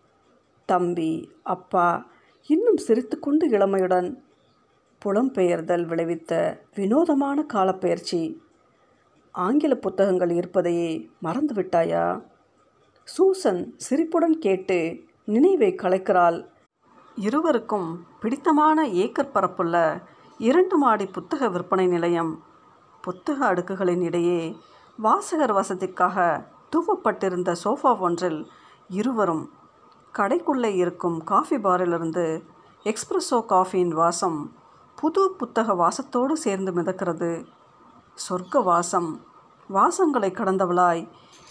தம்பி 0.67 1.33
அப்பா 1.43 2.11
இன்னும் 2.47 2.77
சிரித்துக்கொண்டு 2.77 3.49
இளமையுடன் 3.49 4.17
புலம்பெயர்தல் 5.05 5.85
விளைவித்த 5.85 6.61
வினோதமான 6.75 7.43
காலப்பெயர்ச்சி. 7.43 8.41
ஆங்கில 9.31 9.75
புத்தகங்கள் 9.75 10.31
இருப்பதையே 10.31 11.11
மறந்துவிட்டாயா? 11.23 12.33
சூசன் 13.09 13.61
சிரிப்புடன் 13.77 14.37
கேட்டு 14.39 14.77
நினைவை 15.25 15.69
கலைக்கிறாள். 15.83 16.39
இருவருக்கும் 17.17 17.89
பிடித்தமான 18.21 18.87
ஏக்கர் 19.03 19.35
பரப்புள்ள 19.35 19.77
இரண்டு 20.41 20.77
மாடி 20.79 21.07
புத்தக 21.07 21.49
விற்பனை 21.49 21.87
நிலையம். 21.87 22.33
புத்தக 23.05 23.39
அடுக்குகளின் 23.51 24.01
இடையே 24.01 24.41
வாசகர் 24.99 25.55
வசதிக்காக 25.55 26.17
தூவப்பட்டிருந்த 26.73 27.51
சோஃபா 27.65 27.93
ஒன்றில் 28.07 28.41
இருவரும் 28.89 29.45
கடைக்குள்ளே 30.15 30.73
இருக்கும் 30.83 31.19
காஃபி 31.25 31.57
பாரிலிருந்து 31.57 32.27
எக்ஸ்பிரஸோ 32.85 33.39
காஃபியின் 33.53 33.95
வாசம் 34.01 34.39
புது 34.99 35.23
புத்தக 35.39 35.75
வாசத்தோடு 35.83 36.35
சேர்ந்து 36.45 36.73
மிதக்கிறது. 36.73 37.31
சொர்க்க 38.17 38.63
வாசம் 38.71 39.11
வாசங்களை 39.71 40.31
கடந்தவளாய் 40.41 41.03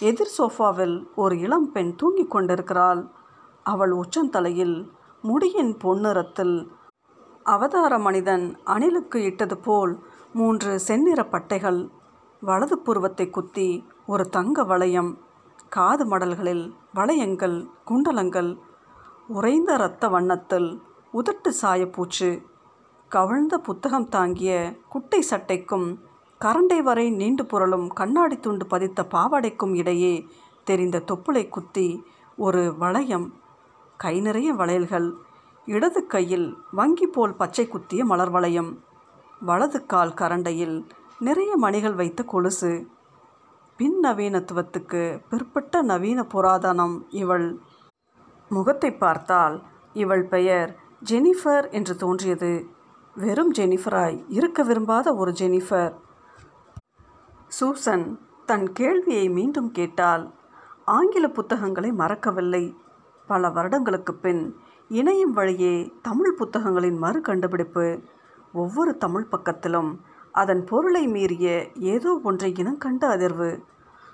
எதிர் 0.02 0.34
சோஃபாவில் 0.38 1.06
ஒரு 1.16 1.40
இளம் 1.40 1.72
பெண் 1.72 1.96
தூங்கிக் 1.96 2.32
கொண்டிருக்கிறாள். 2.32 3.02
அவள் 3.64 3.92
உச்சந்தலையில் 3.92 4.92
முடியின் 5.24 5.74
பொன்னிறத்தில் 5.78 6.72
அவதார 7.44 8.00
மனிதன் 8.00 8.58
அணிலுக்கு 8.66 9.16
இட்டது 9.16 9.58
போல் 9.58 10.00
மூன்று 10.34 10.80
செந்நிற 10.80 11.24
பட்டைகள் 11.24 11.90
வலது 12.42 12.80
புருவத்தை 12.80 13.30
குத்தி 13.30 13.86
ஒரு 14.06 14.30
தங்க 14.30 14.64
வளையம் 14.64 15.18
காது 15.70 16.06
மடல்களில் 16.06 16.74
வளையங்கள் 16.94 17.58
குண்டலங்கள் 17.86 18.58
உறைந்த 19.28 19.74
இரத்த 19.74 20.10
வண்ணத்தில் 20.10 20.82
உதட்டு 21.14 21.52
சாயப்பூச்சு 21.62 22.42
கவிழ்ந்த 23.10 23.58
புத்தகம் 23.58 24.10
தாங்கிய 24.10 24.80
குட்டை 24.90 25.24
சட்டைக்கும் 25.30 25.88
கரண்டை 26.44 26.78
வரை 26.82 27.12
நீண்டு 27.12 27.44
புரளும் 27.44 27.88
கண்ணாடி 27.88 28.38
துண்டு 28.38 28.66
பதித்த 28.66 29.04
பாவாடைக்கும் 29.12 29.74
இடையே 29.76 30.16
தெரிந்த 30.64 31.04
தொப்புளை 31.12 31.44
குத்தி 31.50 32.04
ஒரு 32.38 32.64
வளையம் 32.80 33.28
கை 33.98 34.16
நிறைய 34.20 34.54
வளையல்கள் 34.54 35.08
இடது 35.68 36.02
கையில் 36.06 36.48
வங்கி 36.72 37.08
போல் 37.08 37.36
பச்சை 37.36 37.66
குத்திய 37.68 38.04
மலர் 38.06 38.30
வளையம் 38.30 38.72
வலது 39.42 39.86
கால் 39.86 40.14
கரண்டையில் 40.14 40.76
நிறைய 41.20 41.52
மணிகள் 41.58 41.96
வைத்த 41.96 42.24
கொலுசு. 42.24 42.72
பின் 43.80 43.98
நவீனத்துவத்துக்கு 44.04 45.02
பிற்பட்ட 45.30 45.82
நவீன 45.82 46.22
புராதனம் 46.34 46.96
இவள். 47.10 47.48
முகத்தை 48.50 48.92
பார்த்தால் 48.94 49.56
இவள் 49.94 50.26
பெயர் 50.26 50.72
ஜெனிஃபர் 51.10 51.66
என்று 51.70 51.96
தோன்றியது. 51.96 52.54
வெறும் 53.16 53.52
ஜெனிஃபராய் 53.54 54.18
இருக்க 54.30 54.64
விரும்பாத 54.64 55.14
ஒரு 55.14 55.32
ஜெனிஃபர். 55.32 55.94
சூசன் 57.60 58.20
தன் 58.46 58.72
கேள்வியை 58.72 59.30
மீண்டும் 59.30 59.72
கேட்டால் 59.72 60.34
ஆங்கில 60.86 61.28
புத்தகங்களை 61.28 61.92
மறக்கவில்லை. 61.92 62.78
பல 63.28 63.50
வருடங்களுக்கு 63.50 64.14
பின் 64.16 64.56
இணையம் 64.90 65.36
வழியே 65.38 65.94
தமிழ் 66.02 66.34
புத்தகங்களின் 66.34 66.98
மறு 66.98 67.22
கண்டுபிடிப்பு. 67.22 68.02
ஒவ்வொரு 68.54 68.98
தமிழ் 68.98 69.28
பக்கத்திலும் 69.32 69.98
அதன் 70.32 70.64
பொருளை 70.64 71.08
மீறிய 71.08 71.72
ஏதோ 71.76 72.20
ஒன்றை 72.24 72.52
இனங்கண்ட 72.52 73.04
அதிர்வு. 73.16 73.64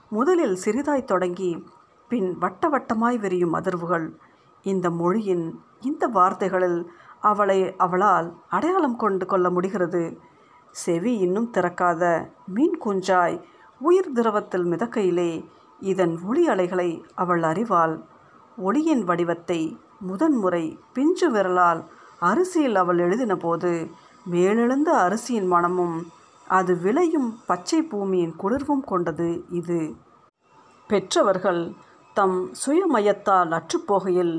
முதலில் 0.10 0.58
சிறிதாய் 0.66 1.04
தொடங்கி 1.04 1.66
பின் 2.10 2.38
வட்ட 2.38 2.70
வட்டமாய் 2.70 3.20
விரியும் 3.20 3.54
அதிர்வுகள். 3.54 4.16
இந்த 4.62 4.90
மொழியின் 4.90 5.60
இந்த 5.80 6.08
வார்த்தைகளில் 6.08 6.92
அவளை 7.22 7.76
அவளால் 7.76 8.36
அடையாளம் 8.50 8.96
கொண்டு 8.96 9.26
கொள்ள 9.26 9.50
முடிகிறது. 9.50 10.20
செவி 10.72 11.18
இன்னும் 11.18 11.52
திறக்காத 11.54 12.04
மீன் 12.46 12.78
குஞ்சாய் 12.86 13.38
உயிர் 13.82 14.12
திரவத்தில் 14.12 14.66
மிதக்கையிலே 14.66 15.32
இதன் 15.80 16.20
ஒளி 16.26 16.48
அலைகளை 16.48 17.06
அவள் 17.16 17.44
அறிவாள். 17.44 17.96
ஒளியின் 18.58 19.04
வடிவத்தை 19.04 19.80
முதன்முறை 20.00 20.80
பிஞ்சு 20.94 21.32
விரலால் 21.32 21.82
அரிசியில் 22.20 22.76
அவள் 22.76 22.98
எழுதின 22.98 23.36
போது 23.36 23.72
மேலெழுந்த 24.32 24.90
அரிசியின் 25.06 25.48
மனமும் 25.48 25.98
அது 26.48 26.76
விளையும் 26.76 27.30
பச்சை 27.46 27.82
பூமியின் 27.82 28.36
குளிர்வும் 28.36 28.84
கொண்டது 28.84 29.46
இது. 29.50 29.96
பெற்றவர்கள் 30.88 31.62
தம் 32.14 32.52
சுயமயத்தால் 32.66 33.52
அற்றுப்போகையில் 33.52 34.36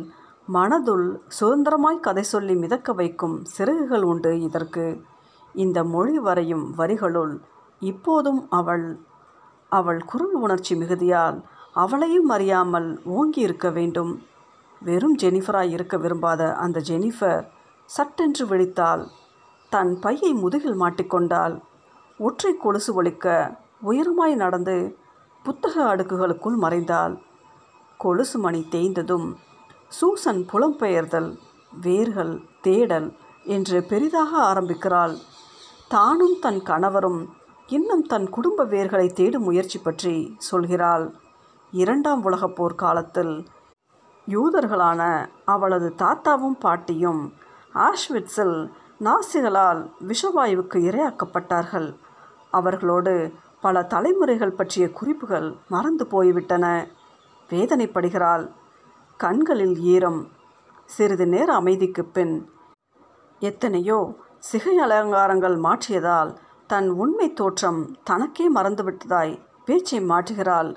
மனதுள் 0.52 1.06
சுதந்திரமாய் 1.40 2.00
கதை 2.00 2.22
சொல்லி 2.22 2.54
மிதக்க 2.54 2.92
வைக்கும் 2.92 3.44
சிறகுகள் 3.44 4.02
உண்டு 4.02 4.40
இதற்கு. 4.40 4.86
இந்த 5.54 5.84
மொழி 5.84 6.18
வரையும் 6.18 6.74
வரிகளுள் 6.76 7.40
இப்போதும் 7.80 8.50
அவள் 8.50 9.06
அவள் 9.68 10.00
குரல் 10.04 10.32
உணர்ச்சி 10.32 10.74
மிகுதியால் 10.74 11.44
அவளையும் 11.72 12.28
அறியாமல் 12.28 13.02
ஓங்கி 13.04 13.40
இருக்க 13.40 13.70
வேண்டும். 13.70 14.22
வெறும் 14.80 15.16
ஜெனிஃபராய் 15.18 15.70
இருக்க 15.70 15.96
விரும்பாத 15.96 16.54
அந்த 16.54 16.82
ஜெனிஃபர் 16.88 17.44
சட்டென்று 17.84 18.46
விழித்தாள் 18.46 19.06
தன் 19.70 19.98
பையை 19.98 20.32
முதுகில் 20.32 20.80
மாட்டிக்கொண்டால் 20.80 21.60
ஒற்றை 22.18 22.56
கொலுசு 22.56 22.94
ஒலிக்க 22.94 23.56
உயரமாய் 23.82 24.34
நடந்து 24.34 24.98
புத்தக 25.42 25.96
அடுக்குகளுக்குள் 25.96 26.56
மறைந்தாள் 26.62 27.18
கொலுசு 27.96 28.38
மணி 28.38 28.66
தேய்ந்ததும் 28.70 29.34
சூசன் 29.88 30.42
புலம்பெயர்தல் 30.52 31.38
வேர்கள் 31.80 32.42
தேடல் 32.60 33.12
என்று 33.44 33.82
பெரிதாக 33.82 34.38
ஆரம்பிக்கிறாள் 34.38 35.18
தானும் 35.90 36.38
தன் 36.40 36.62
கணவரும் 36.62 37.28
இன்னும் 37.66 38.02
தன் 38.02 38.30
குடும்ப 38.30 38.64
வேர்களை 38.64 39.12
தேடும் 39.12 39.42
முயற்சி 39.42 39.78
பற்றி 39.78 40.36
சொல்கிறாள். 40.52 41.12
இரண்டாம் 41.70 42.22
உலகப் 42.22 42.56
போர் 42.56 42.74
காலத்தில் 42.74 43.46
யூதர்களான 44.28 45.28
அவளது 45.44 45.94
தாத்தாவும் 45.98 46.58
பாட்டியும் 46.58 47.32
ஆஷ்விட்ஸில் 47.74 48.70
நாசிகளால் 49.00 49.90
விஷவாயுவுக்கு 50.06 50.78
இரையாக்கப்பட்டார்கள். 50.78 51.96
அவர்களோடு 52.50 53.32
பல 53.60 53.82
தலைமுறைகள் 53.82 54.54
பற்றிய 54.54 54.90
குறிப்புகள் 54.90 55.54
மறந்து 55.68 56.06
போய்விட்டன. 56.06 56.88
வேதனைப்படுகிறாள். 57.50 58.50
கண்களில் 59.16 59.78
ஈரம். 59.78 60.28
சிறிது 60.84 61.26
நேர 61.26 61.60
அமைதிக்குப் 61.60 62.12
பின் 62.12 62.50
எத்தனையோ 63.38 64.14
சிகை 64.42 64.78
அலங்காரங்கள் 64.78 65.56
மாற்றியதால் 65.56 66.36
தன் 66.66 66.88
உண்மை 66.88 67.32
தோற்றம் 67.32 67.96
தனக்கே 68.04 68.54
மறந்துவிட்டதாய் 68.54 69.40
பேச்சை 69.64 69.98
மாற்றுகிறாள். 70.00 70.76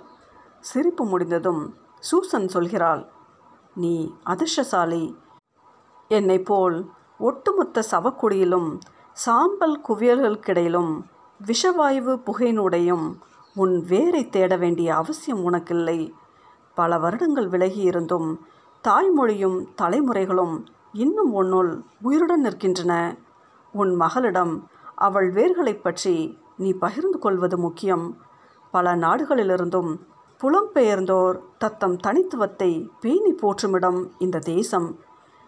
சிரிப்பு 0.60 1.06
முடிந்ததும் 1.06 1.74
சூசன் 2.00 2.48
சொல்கிறாள் 2.54 3.08
நீ 3.76 4.14
அதிர்ஷ்டசாலி. 4.24 5.18
என்னை 6.08 6.40
போல் 6.40 6.90
ஒட்டுமொத்த 7.18 7.84
சவக்குடியிலும் 7.92 8.80
சாம்பல் 9.14 9.82
குவியல்களுக்கிடையிலும் 9.88 11.02
விஷவாயு 11.40 12.14
புகையினுடையும் 12.28 13.08
உன் 13.56 13.86
வேரை 13.86 14.30
தேட 14.30 14.56
வேண்டிய 14.58 14.96
அவசியம் 14.96 15.52
உனக்கில்லை. 15.52 16.12
பல 16.76 16.98
வருடங்கள் 16.98 17.48
விலகி 17.48 17.82
இருந்தும் 17.82 18.30
தாய்மொழியும் 18.84 19.60
தலைமுறைகளும் 19.82 20.66
இன்னும் 20.94 21.34
உன்னுள் 21.34 21.84
உயிருடன் 22.02 22.46
நிற்கின்றன. 22.46 23.16
உன் 23.74 23.96
மகளிடம் 23.96 24.68
அவள் 24.96 25.34
வேர்களைப் 25.34 25.84
பற்றி 25.84 26.38
நீ 26.58 26.74
பகிர்ந்து 26.74 27.20
கொள்வது 27.20 27.58
முக்கியம். 27.58 28.18
பல 28.72 28.96
நாடுகளிலிருந்தும் 28.96 29.98
புலம்பெயர்ந்தோர் 30.42 31.40
தத்தம் 31.58 31.98
தனித்துவத்தை 31.98 32.90
பேணி 33.00 33.34
போற்றுமிடம் 33.34 34.10
இந்த 34.18 34.40
தேசம். 34.40 35.00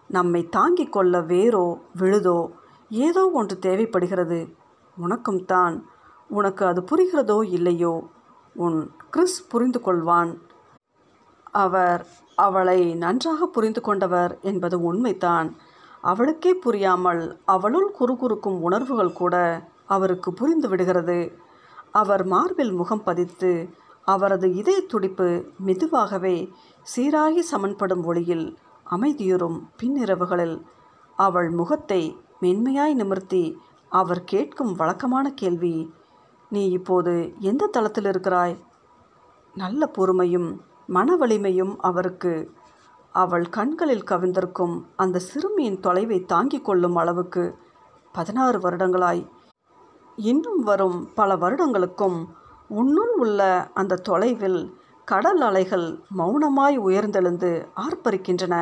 நம்மை 0.08 0.48
தாங்கிக் 0.48 0.92
கொள்ள 0.92 1.20
வேரோ 1.20 1.78
விழுதோ 1.98 2.50
ஏதோ 2.90 3.30
ஒன்று 3.30 3.58
தேவைப்படுகிறது. 3.58 4.54
உனக்கும் 4.96 5.44
தான். 5.44 5.86
உனக்கு 6.28 6.66
அது 6.66 6.82
புரிகிறதோ 6.82 7.44
இல்லையோ? 7.44 8.08
உன் 8.54 8.90
கிறிஸ் 9.10 9.48
புரிந்து 9.48 9.80
கொள்வான். 9.84 10.38
அவர் 11.50 12.06
அவளை 12.36 12.94
நன்றாக 12.94 13.46
புரிந்து 13.46 13.80
கொண்டவர் 13.80 14.38
என்பது 14.40 14.82
உண்மைதான். 14.82 15.56
அவளுக்கே 16.08 16.52
புரியாமல் 16.54 17.22
அவளுள் 17.44 17.88
குறுகுறுக்கும் 17.98 18.58
உணர்வுகள் 18.66 19.18
கூட 19.20 19.34
அவருக்கு 19.86 20.30
புரிந்து 20.32 20.68
விடுகிறது. 20.68 21.18
அவர் 21.92 22.24
மார்பில் 22.26 22.72
முகம் 22.72 23.04
பதித்து 23.04 23.50
அவரது 24.08 24.46
இதய 24.54 24.78
துடிப்பு 24.86 25.28
மெதுவாகவே 25.58 26.36
சீராகி 26.92 27.42
சமன்படும் 27.52 28.04
ஒளியில் 28.04 28.46
அமைதியுறும் 28.86 29.58
பின்னிரவுகளில் 29.80 30.56
அவள் 31.18 31.50
முகத்தை 31.50 32.02
மென்மையாய் 32.40 32.94
நிமிர்த்தி 32.94 33.44
அவர் 33.92 34.22
கேட்கும் 34.24 34.72
வழக்கமான 34.72 35.26
கேள்வி 35.30 35.74
நீ 36.50 36.62
இப்போது 36.68 37.12
எந்த 37.40 37.66
தளத்தில் 37.66 38.08
இருக்கிறாய்? 38.08 38.54
நல்ல 39.54 39.88
பொறுமையும் 39.96 40.48
மன 40.86 41.16
வலிமையும் 41.16 41.74
அவருக்கு 41.80 42.32
அவள் 43.16 43.48
கண்களில் 43.48 44.04
கவிந்திருக்கும் 44.04 44.82
அந்த 44.96 45.18
சிறுமியின் 45.18 45.80
தொலைவை 45.80 46.24
தாங்கிக் 46.24 46.64
கொள்ளும் 46.64 46.96
அளவுக்கு 46.96 47.58
பதினாறு 48.12 48.58
வருடங்களாய். 48.58 49.22
இன்னும் 50.16 50.62
வரும் 50.62 51.12
பல 51.14 51.36
வருடங்களுக்கும் 51.36 52.18
உன்னுள் 52.68 53.12
உள்ள 53.16 53.70
அந்த 53.74 53.96
தொலைவில் 53.96 54.76
கடல் 55.04 55.40
அலைகள் 55.40 55.86
மௌனமாய் 56.18 56.78
உயர்ந்தெழுந்து 56.78 57.50
ஆர்ப்பரிக்கின்றன. 57.76 58.54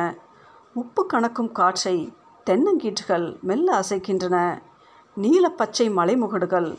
உப்பு 0.73 1.07
கணக்கும் 1.13 1.51
காற்றை 1.51 2.13
தென்னங்கீற்றுகள் 2.45 3.41
மெல்ல 3.41 3.79
அசைக்கின்றன. 3.79 4.37
நீல 5.15 5.49
பச்சை 5.49 5.89
மலைமுகடுகள் 5.89 6.69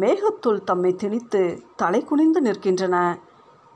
மேகத்துள் 0.00 0.64
தம்மை 0.64 0.94
திணித்து 0.94 1.42
தலை 1.76 2.04
குனிந்து 2.04 2.40
நிற்கின்றன. 2.42 2.96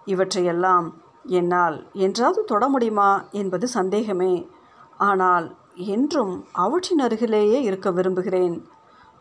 இவற்றையெல்லாம் 0.04 0.86
என்னால் 1.24 1.76
என்றாவது 1.92 2.44
தொட 2.44 2.64
முடியுமா 2.68 3.10
என்பது 3.30 3.68
சந்தேகமே. 3.68 4.34
ஆனால் 4.96 5.46
என்றும் 5.74 6.34
அவற்றின் 6.52 6.98
அருகிலேயே 6.98 7.62
இருக்க 7.62 7.90
விரும்புகிறேன். 7.90 8.56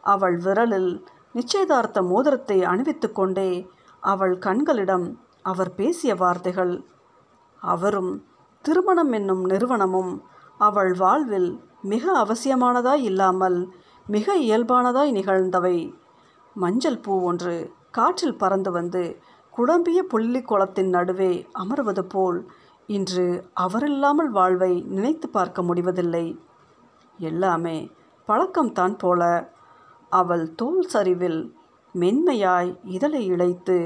அவள் 0.03 0.37
விரலில் 0.37 0.91
நிச்சயதார்த்த 1.33 2.01
மோதிரத்தை 2.01 2.57
அணிவித்து 2.63 3.11
கொண்டே 3.11 3.49
அவள் 3.99 4.35
கண்களிடம் 4.37 5.07
அவர் 5.41 5.71
பேசிய 5.75 6.15
வார்த்தைகள். 6.15 6.73
அவரும் 7.61 8.11
திருமணம் 8.61 9.11
என்னும் 9.11 9.43
நிறுவனமும் 9.45 10.11
அவள் 10.57 10.93
வாழ்வில் 10.93 11.49
மிக 11.81 12.03
அவசியமானதாய் 12.25 13.03
இல்லாமல் 13.03 13.57
மிக 14.07 14.35
இயல்பானதாய் 14.37 15.11
நிகழ்ந்தவை. 15.11 15.77
மஞ்சள் 16.55 16.99
பூ 16.99 17.13
ஒன்று 17.23 17.55
காற்றில் 17.91 18.37
பறந்து 18.37 18.71
வந்து 18.71 19.03
குழம்பிய 19.55 19.99
புள்ளி 20.03 20.41
குளத்தின் 20.41 20.89
நடுவே 20.89 21.31
அமர்வது 21.59 22.03
போல் 22.13 22.39
இன்று 22.87 23.25
அவரில்லாமல் 23.61 24.31
வாழ்வை 24.37 24.73
நினைத்து 24.95 25.27
பார்க்க 25.29 25.61
முடிவதில்லை. 25.61 26.25
எல்லாமே 27.19 27.77
பழக்கம்தான் 28.27 28.95
போல. 28.97 29.21
அவள் 30.11 30.45
தோல் 30.55 30.81
சரிவில் 30.93 31.39
மென்மையாய் 31.95 32.71
இதழை 32.95 33.21
இழைத்து 33.31 33.77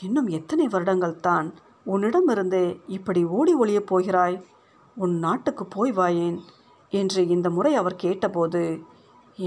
இன்னும் 0.00 0.28
எத்தனை 0.28 0.66
வருடங்கள் 0.66 1.16
தான் 1.20 1.54
உன்னிடமிருந்தே 1.86 2.66
இப்படி 2.86 3.22
ஓடி 3.36 3.54
ஒளியப் 3.54 3.88
போகிறாய்? 3.90 4.36
உன் 4.96 5.16
நாட்டுக்கு 5.18 5.64
போய் 5.66 5.92
வாயேன் 5.92 6.36
என்று 6.92 7.20
இந்த 7.28 7.50
முறை 7.50 7.72
அவர் 7.74 7.96
கேட்டபோது 7.96 8.62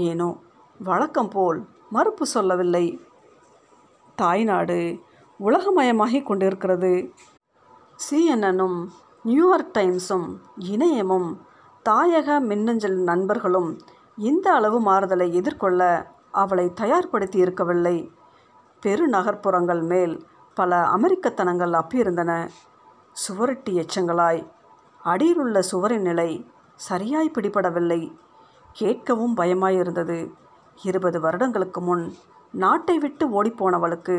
ஏனோ 0.04 0.28
வழக்கம் 0.80 1.28
போல் 1.28 1.60
மறுப்பு 1.90 2.26
சொல்லவில்லை. 2.26 2.86
தாய்நாடு 4.18 4.80
உலகமயமாகிக் 5.40 6.22
கொண்டிருக்கிறது 6.22 7.12
சிஎன்எனும் 8.10 8.86
நியூயார்க் 9.22 9.74
டைம்ஸும் 9.78 10.26
இணையமும் 10.60 11.28
தாயக 11.84 12.40
மின்னஞ்சல் 12.40 12.96
நண்பர்களும் 12.96 13.78
இந்த 14.16 14.52
அளவு 14.52 14.80
மாறுதலை 14.80 15.34
எதிர்கொள்ள 15.34 16.10
அவளை 16.32 16.72
தயார்படுத்தி 16.80 17.36
இருக்கவில்லை 17.36 18.12
பெருநகர்ப்புறங்கள் 18.82 19.82
மேல் 19.82 20.14
பல 20.54 20.78
அமெரிக்கத்தனங்கள் 20.96 21.74
அப்பியிருந்தன. 21.80 22.48
சுவரட்டி 23.12 23.72
எச்சங்களாய் 23.78 24.42
அடியிலுள்ள 25.04 25.58
சுவரின் 25.58 26.02
நிலை 26.02 26.30
சரியாய் 26.74 27.32
பிடிபடவில்லை. 27.34 28.00
கேட்கவும் 28.80 29.34
பயமாயிருந்தது. 29.36 30.18
இருபது 30.82 31.20
வருடங்களுக்கு 31.20 31.80
முன் 31.80 32.04
நாட்டை 32.52 32.98
விட்டு 32.98 33.42
ஓடிப்போனவளுக்கு 33.42 34.16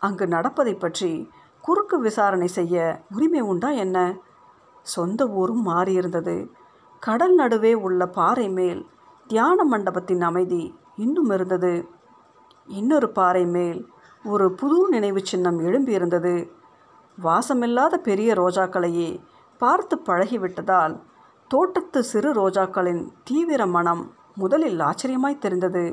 அங்கு 0.00 0.26
நடப்பதை 0.26 0.74
பற்றி 0.74 1.30
குறுக்கு 1.64 2.00
விசாரணை 2.00 2.46
செய்ய 2.46 3.04
உரிமை 3.10 3.40
உண்டா 3.40 3.70
என்ன? 3.84 3.98
சொந்த 4.82 5.26
ஊரும் 5.28 5.64
மாறியிருந்தது. 5.66 6.36
கடல் 7.02 7.34
நடுவே 7.34 7.72
உள்ள 7.74 8.06
பாறை 8.06 8.48
மேல் 8.48 8.80
தியான 9.26 9.64
மண்டபத்தின் 9.64 10.20
அமைதி 10.20 10.62
இன்னும் 10.96 11.30
இருந்தது. 11.30 11.88
இன்னொரு 12.66 13.08
பாறை 13.10 13.44
மேல் 13.46 13.80
ஒரு 14.24 14.46
புது 14.52 14.88
நினைவு 14.88 15.20
சின்னம் 15.24 15.58
எழும்பியிருந்தது. 15.60 16.34
வாசமில்லாத 17.18 17.94
பெரிய 17.94 18.32
ரோஜாக்களையே 18.34 19.10
பார்த்து 19.58 19.96
பழகிவிட்டதால் 20.04 20.94
தோட்டத்து 21.48 22.04
சிறு 22.04 22.30
ரோஜாக்களின் 22.32 23.02
தீவிர 23.24 23.66
மனம் 23.66 24.02
முதலில் 24.34 24.80
ஆச்சரியமாய் 24.80 25.38
தெரிந்தது. 25.38 25.84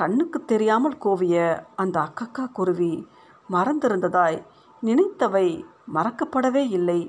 கண்ணுக்கு 0.00 0.38
தெரியாமல் 0.44 0.98
கூவிய 0.98 1.36
அந்த 1.76 1.96
அக்கக்கா 2.00 2.44
குருவி 2.52 2.92
மறந்திருந்ததாய் 3.48 4.38
நினைத்தவை 4.82 5.46
மறக்கப்படவே 5.94 6.62
இல்லை. 6.78 7.00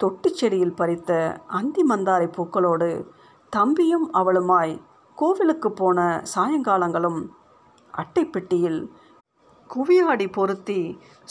தொட்டி 0.00 0.30
செடியில் 0.30 0.78
பறித்த 0.80 1.10
அந்தி 1.58 1.82
மந்தாரை 1.90 2.28
பூக்களோடு 2.36 2.90
தம்பியும் 3.52 4.06
அவளுமாய் 4.12 4.74
கோவிலுக்கு 5.18 5.70
போன 5.72 5.98
சாயங்காலங்களும் 6.34 7.20
அட்டைப்பெட்டியில் 7.94 8.80
குவியாடி 9.70 10.26
பொருத்தி 10.32 10.80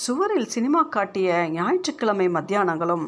சுவரில் 0.03 0.49
சினிமா 0.55 0.81
காட்டிய 0.95 1.29
ஞாயிற்றுக்கிழமை 1.51 2.27
மத்தியானங்களும் 2.29 3.05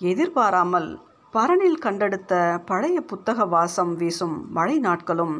எதிர்பாராமல் 0.00 0.88
பரனில் 1.34 1.82
கண்டெடுத்த 1.84 2.34
பழைய 2.66 2.98
புத்தக 3.10 3.46
வாசம் 3.46 3.94
வீசும் 3.94 4.36
மழை 4.50 4.76
நாட்களும் 4.78 5.36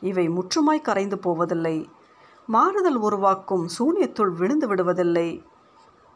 இவை 0.00 0.28
முற்றுமாய் 0.28 0.80
கரைந்து 0.80 1.18
போவதில்லை. 1.18 1.88
மாறுதல் 2.46 2.96
உருவாக்கும் 2.96 3.68
சூனியத்துள் 3.78 4.32
விழுந்து 4.34 4.74
விடுவதில்லை. 4.74 5.42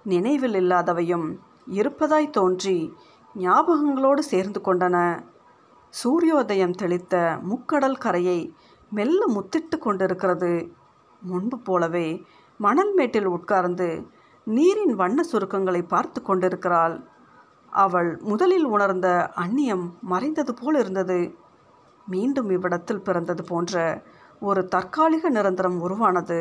நினைவில் 0.05 0.55
இல்லாதவையும் 0.55 1.37
இருப்பதாய் 1.67 2.31
தோன்றி 2.31 2.95
ஞாபகங்களோடு 3.39 4.19
சேர்ந்து 4.19 4.61
கொண்டன. 4.65 5.23
சூரியோதயம் 6.05 6.75
தெளித்த 6.75 7.39
முக்கடல் 7.49 7.99
கரையை 7.99 8.55
மெல்ல 8.91 9.27
முத்திட்டு 9.27 9.79
கொண்டிருக்கிறது. 9.79 10.73
முன்பு 11.21 11.59
போலவே 11.59 12.25
மணல் 12.59 12.95
மேட்டில் 12.95 13.27
உட்கார்ந்து 13.27 14.07
நீரின் 14.45 14.95
வண்ண 14.95 15.25
சுருக்கங்களை 15.33 15.89
பார்த்து 15.89 16.23
கொண்டிருக்கிறாள். 16.23 17.05
அவள் 17.71 18.19
முதலில் 18.21 18.65
உணர்ந்த 18.65 19.31
அந்நியம் 19.37 19.91
மறைந்தது 20.01 20.55
போல் 20.55 20.79
இருந்தது. 20.79 21.35
மீண்டும் 22.13 22.49
இவ்விடத்தில் 22.57 23.05
பிறந்தது 23.09 23.43
போன்ற 23.45 23.75
ஒரு 24.49 24.61
தற்காலிக 24.75 25.31
நிரந்தரம் 25.31 25.79
உருவானது. 25.81 26.41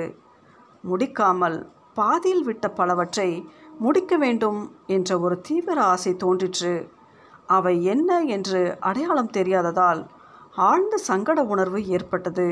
முடிக்காமல் 0.83 1.57
பாதியில் 1.97 2.43
விட்ட 2.43 2.65
பலவற்றை 2.69 3.29
முடிக்க 3.79 4.13
வேண்டும் 4.17 4.59
என்ற 4.95 5.19
ஒரு 5.19 5.35
தீவிர 5.41 5.77
ஆசை 5.93 6.13
தோன்றிற்று. 6.15 6.73
அவை 7.47 7.75
என்ன 7.93 8.19
என்று 8.35 8.61
அடையாளம் 8.79 9.35
தெரியாததால் 9.37 10.01
ஆழ்ந்த 10.67 10.95
சங்கட 11.07 11.39
உணர்வு 11.53 11.79
ஏற்பட்டது. 11.95 12.47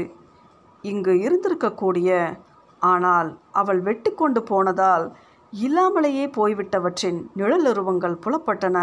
இங்கு 0.83 1.13
இருந்திருக்கக்கூடிய 1.25 2.09
ஆனால் 2.81 3.29
அவள் 3.51 3.79
வெட்டி 3.79 4.11
கொண்டு 4.11 4.41
போனதால் 4.43 5.05
இல்லாமலேயே 5.53 6.25
போய்விட்டவற்றின் 6.37 7.19
நிழலுருவங்கள் 7.39 8.21
புலப்பட்டன. 8.23 8.77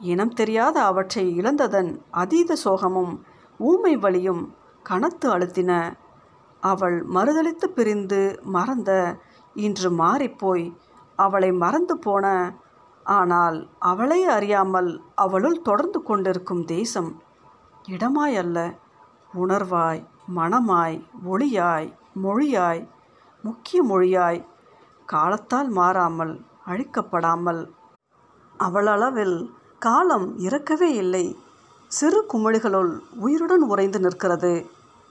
இனம் 0.00 0.34
தெரியாத 0.34 0.76
அவற்றை 0.84 1.24
இழந்ததன் 1.40 1.90
அதீத 2.10 2.56
சோகமும் 2.64 3.14
ஊமை 3.60 3.96
வழியும் 3.96 4.42
கனத்து 4.84 5.26
அழுத்தின. 5.30 5.70
அவள் 6.62 6.96
மறுதளித்து 7.06 7.66
பிரிந்து 7.68 8.20
மறந்த 8.42 8.90
இன்று 9.56 9.90
மாறிப்போய் 9.90 10.66
அவளை 11.18 11.52
மறந்து 11.52 11.98
போன 11.98 12.26
ஆனால் 13.06 13.58
அவளை 13.78 14.20
அறியாமல் 14.26 14.90
அவளுள் 15.14 15.62
தொடர்ந்து 15.62 16.02
கொண்டிருக்கும் 16.02 16.64
தேசம் 16.64 17.10
இடமாய் 17.88 18.36
அல்ல 18.36 18.58
உணர்வாய் 19.34 20.02
மனமாய் 20.34 20.96
ஒளியாய் 21.24 21.88
மொழியாய் 22.22 22.82
முக்கிய 23.44 23.80
மொழியாய் 23.82 24.40
காலத்தால் 25.06 25.68
மாறாமல் 25.68 26.34
அழிக்கப்படாமல் 26.66 27.62
அவளளவில் 28.60 29.38
காலம் 29.78 30.38
இறக்கவே 30.38 30.88
இல்லை. 30.94 31.38
சிறு 31.88 32.24
குமிழ்களுள் 32.32 32.98
உயிருடன் 33.16 33.62
உறைந்து 33.62 34.00
நிற்கிறது. 34.00 34.66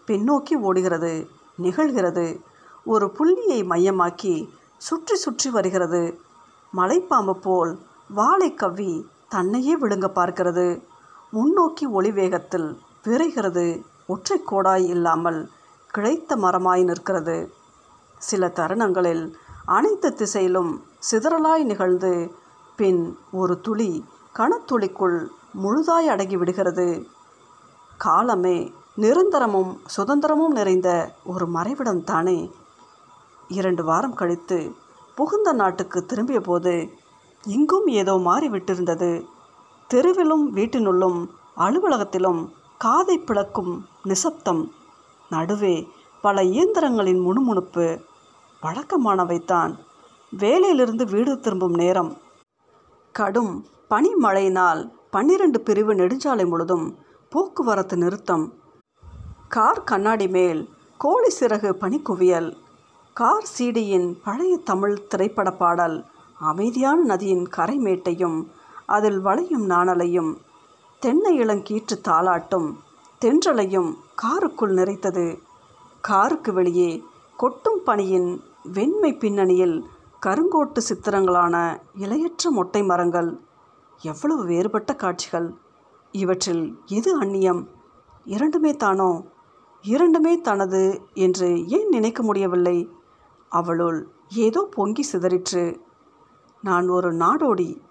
பின்னோக்கி 0.07 0.55
ஓடுகிறது 0.61 1.27
நிகழ்கிறது. 1.61 2.41
ஒரு 2.85 3.09
புள்ளியை 3.09 3.63
மையமாக்கி 3.63 4.49
சுற்றி 4.77 5.15
சுற்றி 5.15 5.49
வருகிறது. 5.49 6.19
மலைப்பாம்பு 6.77 7.33
போல் 7.33 7.79
வாளை 8.07 8.53
கவ்வி 8.53 9.07
தன்னையே 9.29 9.77
விழுங்க 9.77 10.07
பார்க்கிறது. 10.15 10.83
முன்னோக்கி 11.31 11.85
ஒளி 11.85 12.11
வேகத்தில் 12.11 12.79
விரைகிறது. 13.03 13.83
ஒற்றை 14.07 14.41
கோடாய் 14.51 14.87
இல்லாமல் 14.87 15.49
கிளைத்த 15.93 16.35
மரமாய் 16.35 16.83
நிற்கிறது. 16.83 17.51
சில 18.17 18.47
தருணங்களில் 18.47 19.37
அனைத்து 19.65 20.13
திசையிலும் 20.13 20.83
சிதறலாய் 21.11 21.63
நிகழ்ந்து 21.63 22.31
பின் 22.75 23.17
ஒரு 23.31 23.59
துளி 23.59 24.05
கணத்துளிக்குள் 24.39 25.27
முழுதாய் 25.63 26.07
அடங்கி 26.07 26.37
விடுகிறது. 26.37 27.07
காலமே 27.97 28.73
நிரந்தரமும் 28.97 29.77
சுதந்திரமும் 29.97 30.47
நிறைந்த 30.47 31.13
ஒரு 31.25 31.45
மறைவிடம் 31.47 32.03
தானே. 32.03 32.51
இரண்டு 33.47 33.83
வாரம் 33.83 34.13
கழித்து 34.13 34.75
புகுந்த 35.15 35.53
நாட்டுக்கு 35.53 36.05
திரும்பிய 36.05 36.39
போது 36.41 36.89
இங்கும் 37.43 37.87
ஏதோ 37.87 38.13
மாறிவிட்டிருந்தது. 38.13 39.25
தெருவிலும் 39.93 40.45
வீட்டினுள்ளும் 40.55 41.29
அலுவலகத்திலும் 41.57 42.51
காதை 42.77 43.17
பிளக்கும் 43.17 43.85
நிசப்தம். 44.03 44.71
நடுவே 45.29 45.87
பல 46.21 46.41
இயந்திரங்களின் 46.41 47.21
முணுமுணுப்பு 47.21 47.99
வழக்கமானவைத்தான் 48.61 49.73
வேலையிலிருந்து 50.37 51.11
வீடு 51.11 51.39
திரும்பும் 51.39 51.73
நேரம். 51.73 52.17
கடும் 53.11 53.65
பனிமழையினால் 53.95 54.91
பன்னிரண்டு 55.11 55.61
பிரிவு 55.61 55.93
நெடுஞ்சாலை 55.93 56.47
முழுதும் 56.47 56.97
போக்குவரத்து 57.29 57.97
நிறுத்தம். 57.97 58.53
கார் 59.47 59.83
கண்ணாடி 59.83 60.27
மேல் 60.27 60.69
கோழி 60.97 61.35
சிறகு 61.39 61.69
பனிக்குவியல். 61.81 62.55
கார் 63.13 63.47
சீடியின் 63.57 64.15
பழைய 64.23 64.57
தமிழ் 64.57 65.07
திரைப்பட 65.07 65.51
பாடல் 65.51 66.05
அமைதியான 66.39 67.03
நதியின் 67.03 67.47
கரைமேட்டையும் 67.57 68.47
அதில் 68.85 69.19
வளையும் 69.19 69.69
நாணலையும் 69.69 70.37
தென்னை 70.99 71.39
இளங்கீற்று 71.39 71.95
தாளாட்டும் 72.07 72.75
தென்றலையும் 73.21 73.93
காருக்குள் 74.15 74.73
நிறைத்தது. 74.73 75.39
காருக்கு 76.01 76.53
வெளியே 76.53 77.03
கொட்டும் 77.37 77.83
பனியின் 77.83 78.41
வெண்மை 78.63 79.13
பின்னணியில் 79.13 79.85
கருங்கோட்டு 80.25 80.77
சித்திரங்களான 80.89 81.81
இலையற்ற 81.99 82.49
மொட்டை 82.49 82.83
மரங்கள் 82.83 83.43
எவ்வளவு 84.01 84.45
வேறுபட்ட 84.45 84.95
காட்சிகள்? 84.95 85.53
இவற்றில் 86.11 86.79
எது 86.85 87.21
அந்நியம்? 87.21 87.67
இரண்டுமே 88.25 88.75
தானோ? 88.75 89.23
இரண்டுமே 89.81 90.41
தனது 90.41 91.01
என்று 91.13 91.67
ஏன் 91.67 91.89
நினைக்க 91.89 92.23
முடியவில்லை? 92.23 92.89
அவளுள் 93.49 94.07
ஏதோ 94.29 94.67
பொங்கி 94.71 95.05
சிதறிற்று. 95.11 95.79
நான் 96.61 96.87
ஒரு 96.87 97.13
நாடோடி. 97.13 97.81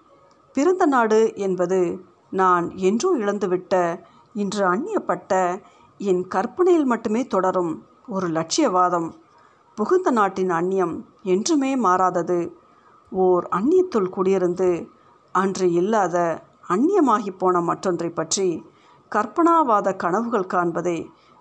பிறந்த 0.53 0.85
நாடு 0.85 1.31
என்பது 1.35 1.99
நான் 2.29 2.71
என்றோ 2.75 3.17
இழந்துவிட்ட 3.17 3.99
இன்று 4.33 4.65
அந்நியப்பட்ட 4.67 5.61
என் 5.97 6.27
கற்பனையில் 6.27 6.85
மட்டுமே 6.85 7.27
தொடரும் 7.27 7.85
ஒரு 8.07 8.27
லட்சியவாதம். 8.27 9.11
புகுந்த 9.75 10.11
நாட்டின் 10.11 10.49
அந்நியம் 10.49 11.03
என்றுமே 11.23 11.75
மாறாதது. 11.75 12.57
ஓர் 13.09 13.47
அந்நியத்துள் 13.51 14.13
குடியிருந்து 14.17 14.87
அன்று 15.41 15.71
இல்லாத 15.71 16.15
அந்நியமாகி 16.69 17.31
போன 17.37 17.61
மற்றொன்றை 17.61 18.09
பற்றி 18.09 18.47
கற்பனாவாத 19.11 19.95
கனவுகள் 19.95 20.51
காண்பதே 20.53 20.97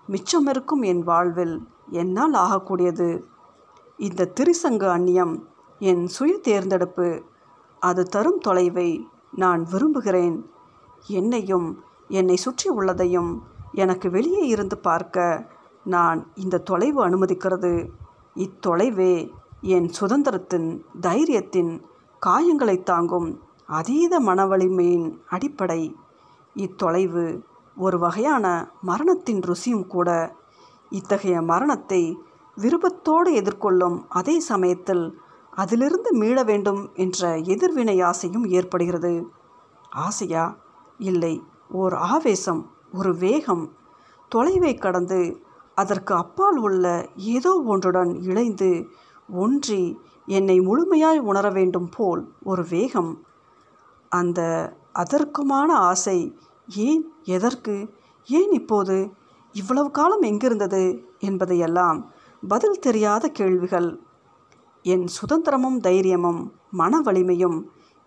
மிச்சமிருக்கும் 0.09 0.83
என் 0.83 1.03
வாழ்வில் 1.03 1.55
என்னால் 1.91 2.35
ஆகக்கூடியது. 2.35 3.09
இந்த 3.97 4.31
திரிசங்க 4.37 4.85
அந்நியம் 4.97 5.35
என் 5.79 6.07
சுய 6.07 6.33
தேர்ந்தெடுப்பு. 6.39 7.09
அது 7.79 8.03
தரும் 8.05 8.41
தொலைவை 8.47 8.89
நான் 9.35 9.63
விரும்புகிறேன். 9.63 10.37
என்னையும் 11.07 11.69
என்னை 12.09 12.37
சுற்றி 12.37 12.69
உள்ளதையும் 12.69 13.33
எனக்கு 13.73 14.11
வெளியே 14.11 14.45
இருந்து 14.47 14.79
பார்க்க 14.79 15.49
நான் 15.85 16.21
இந்த 16.35 16.63
தொலைவு 16.71 17.01
அனுமதிக்கிறது. 17.09 17.73
இத்தொலைவே 18.37 19.15
என் 19.61 19.89
சுதந்திரத்தின் 20.01 20.69
தைரியத்தின் 21.01 21.73
காயங்களை 22.23 22.77
தாங்கும் 22.83 23.29
அதீத 23.67 24.21
மனவலிமையின் 24.21 25.19
அடிப்படை. 25.29 25.97
இத்தொலைவு 26.57 27.43
ஒரு 27.77 27.99
வகையான 27.99 28.71
மரணத்தின் 28.81 29.41
ருசியும் 29.41 29.87
கூட. 29.87 30.37
இத்தகைய 30.91 31.43
மரணத்தை 31.43 32.19
விருப்பத்தோடு 32.57 33.35
எதிர்கொள்ளும் 33.35 34.05
அதே 34.09 34.41
சமயத்தில் 34.41 35.19
அதிலிருந்து 35.51 36.15
மீள 36.15 36.43
வேண்டும் 36.43 36.91
என்ற 36.95 37.39
எதிர்வினை 37.39 38.01
ஆசையும் 38.01 38.45
ஏற்படுகிறது. 38.45 39.29
ஆசையா? 39.91 40.57
இல்லை. 40.99 41.43
ஓர் 41.71 41.95
ஆவேசம் 41.95 42.71
ஒரு 42.93 43.17
வேகம். 43.17 43.73
தொலைவை 44.35 44.79
கடந்து 44.79 45.43
அதற்கு 45.75 46.15
அப்பால் 46.15 46.57
உள்ள 46.57 47.09
ஏதோ 47.17 47.63
ஒன்றுடன் 47.67 48.23
இணைந்து 48.23 48.87
ஒன்றி 49.29 49.99
என்னை 50.27 50.61
முழுமையாய் 50.61 51.19
உணர 51.19 51.51
வேண்டும் 51.51 51.89
போல் 51.97 52.33
ஒரு 52.43 52.65
வேகம். 52.71 53.25
அந்த 54.15 54.41
அதற்குமான 54.95 55.71
ஆசை 55.91 56.19
ஏன் 56.69 57.05
எதற்கு? 57.37 57.77
ஏன் 58.29 58.53
இப்போது 58.53 58.97
இவ்வளவு 59.55 59.89
காலம் 59.91 60.25
எங்கிருந்தது 60.31 60.83
என்பதையெல்லாம் 61.19 61.99
பதில் 62.43 62.79
தெரியாத 62.79 63.25
கேள்விகள். 63.29 63.91
என் 64.85 65.07
சுதந்திரமும் 65.17 65.79
தைரியமும் 65.81 66.41
மன 66.71 67.01
வலிமையும் 67.01 67.59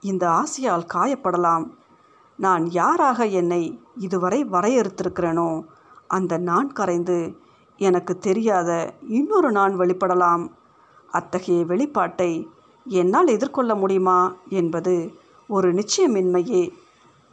இந்த 0.04 0.24
ஆசையால் 0.32 0.90
காயப்படலாம். 0.94 1.66
நான் 2.40 2.64
யாராக 2.72 3.20
என்னை 3.40 3.64
இதுவரை 3.98 4.40
வரையறுத்திருக்கிறேனோ 4.46 5.50
அந்த 6.08 6.34
நான் 6.50 6.70
கரைந்து 6.74 7.18
எனக்கு 7.80 8.14
தெரியாத 8.18 8.70
இன்னொரு 9.10 9.50
நான் 9.52 9.74
வெளிப்படலாம். 9.80 10.44
அத்தகைய 11.12 11.62
வெளிப்பாட்டை 11.66 12.32
என்னால் 12.86 13.34
எதிர்கொள்ள 13.36 13.72
முடியுமா 13.76 14.20
என்பது 14.60 14.96
ஒரு 15.48 15.74
நிச்சயமின்மையே. 15.74 16.72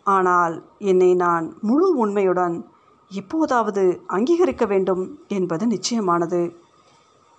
ஆனால் 0.07 0.55
என்னை 0.79 1.15
நான் 1.15 1.57
முழு 1.61 2.07
உண்மையுடன் 2.07 2.57
எப்போதாவது 3.11 3.83
அங்கீகரிக்க 4.07 4.67
வேண்டும் 4.67 5.19
என்பது 5.29 5.67
நிச்சயமானது. 5.67 6.57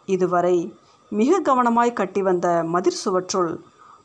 இதுவரை 0.05 0.57
மிக 1.09 1.39
கவனமாய் 1.39 1.93
கட்டி 1.93 2.21
வந்த 2.21 2.47
மதிர் 2.63 3.01
சுவற்றுள் 3.03 3.59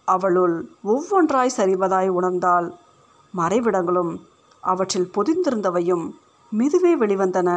அவளுள் 0.05 0.57
ஒவ்வொன்றாய் 0.85 1.57
சரிவதாய் 1.57 2.09
உணர்ந்தால் 2.09 2.69
மறைவிடங்களும் 3.37 4.13
அவற்றில் 4.61 5.11
பொதிந்திருந்தவையும் 5.17 6.05
மெதுவே 6.53 6.93
வெளிவந்தன. 7.03 7.51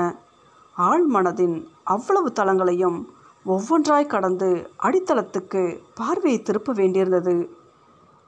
ஆழ்மனதின் 0.78 1.68
அவ்வளவு 1.84 2.30
தளங்களையும் 2.36 3.00
ஒவ்வொன்றாய் 3.46 4.06
கடந்து 4.06 4.50
அடித்தளத்துக்கு 4.84 5.80
பார்வையை 5.96 6.42
திருப்ப 6.42 6.74
வேண்டியிருந்தது. 6.74 7.36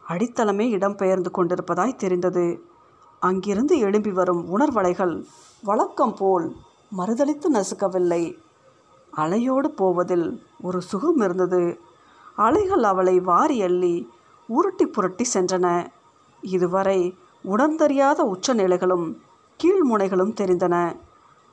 அடித்தளமே 0.09 0.65
இடம்பெயர்ந்து 0.77 1.31
கொண்டிருப்பதாய் 1.33 1.95
தெரிந்தது. 1.95 2.61
அங்கிருந்து 3.19 3.77
எழும்பி 3.77 4.11
வரும் 4.11 4.59
உணர்வலைகள் 4.59 5.25
வழக்கம் 5.63 6.13
போல் 6.13 6.55
மறுதளித்து 6.97 7.45
நசுக்கவில்லை. 7.53 8.37
அலையோடு 9.17 9.67
போவதில் 9.67 10.45
ஒரு 10.61 10.81
சுகம் 10.81 11.17
இருந்தது. 11.17 11.79
அலைகள் 12.35 12.83
அவளை 12.83 13.19
வாரி 13.19 13.61
அள்ளி 13.61 14.09
உருட்டி 14.47 14.85
புரட்டி 14.85 15.25
சென்றன. 15.33 15.87
இதுவரை 16.41 17.15
உணர்ந்தறியாத 17.43 18.33
உச்சநிலைகளும் 18.33 19.17
கீழ்முனைகளும் 19.63 20.33
தெரிந்தன. 20.41 20.95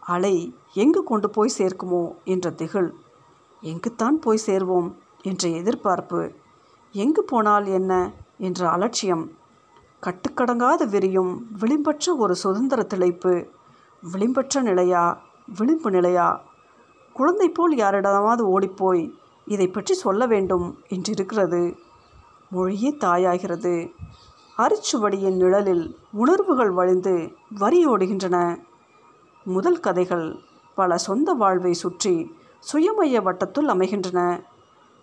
அலை 0.01 0.55
எங்கு 0.75 1.05
கொண்டு 1.05 1.31
போய் 1.31 1.55
சேர்க்குமோ 1.59 2.15
என்ற 2.25 2.51
திகில். 2.51 2.95
எங்குத்தான் 3.61 4.19
போய் 4.19 4.43
சேர்வோம் 4.47 4.93
என்ற 5.23 5.49
எதிர்பார்ப்பு. 5.49 6.33
எங்கு 6.93 7.25
போனால் 7.25 7.67
என்ன? 7.67 8.11
என்ற 8.43 8.69
அலட்சியம். 8.69 9.31
கட்டுக்கடங்காத 10.03 10.89
விரியும் 10.89 11.47
விளிம்பற்ற 11.61 12.17
ஒரு 12.17 12.35
சுதந்திர 12.35 12.87
திளைப்பு. 12.95 13.47
விளிம்பற்ற 14.13 14.63
நிலையா? 14.63 15.21
விளிம்பு 15.59 15.91
நிலையா? 15.91 16.43
குழந்தை 17.13 17.49
போல் 17.49 17.77
யாரிடமாவது 17.77 18.49
ஓடிப்போய் 18.49 19.15
இதை 19.45 19.69
பற்றி 19.69 19.95
சொல்ல 19.95 20.27
வேண்டும் 20.27 20.79
என்றிருக்கிறது. 20.89 21.77
மொழியே 22.51 22.97
தாயாகிறது. 23.01 23.91
அரிச்சுவடியின் 24.59 25.37
நிழலில் 25.37 25.97
உணர்வுகள் 26.13 26.71
வழிந்து 26.71 27.33
வரியோடுகின்றன 27.61 28.59
முதல் 29.45 29.81
கதைகள் 29.81 30.37
பல 30.75 30.97
சொந்த 30.97 31.33
வாழ்வை 31.33 31.73
சுற்றி 31.73 32.35
சுயமைய 32.73 33.23
வட்டத்துள் 33.23 33.73
அமைகின்றன. 33.75 34.43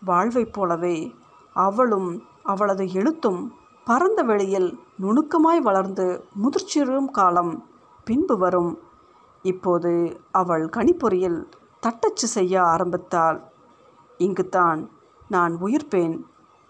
வாழ்வைப் 0.05 0.53
போலவே 0.53 1.15
அவளும் 1.53 2.23
அவளது 2.51 2.83
எழுத்தும் 2.91 3.41
பரந்த 3.85 4.21
வெளியில் 4.21 4.69
நுணுக்கமாய் 5.01 5.61
வளர்ந்து 5.61 6.05
முதிர்ச்சிறும் 6.41 7.09
காலம் 7.11 7.53
பின்பு 8.05 8.35
வரும். 8.37 8.71
இப்போது 9.45 9.91
அவள் 10.31 10.65
கணிப்பொறியில் 10.77 11.39
தட்டச்சு 11.83 12.27
செய்ய 12.27 12.55
ஆரம்பித்தாள். 12.73 13.39
இங்குத்தான் 14.17 14.81
நான் 15.29 15.53
உயிர்ப்பேன். 15.61 16.15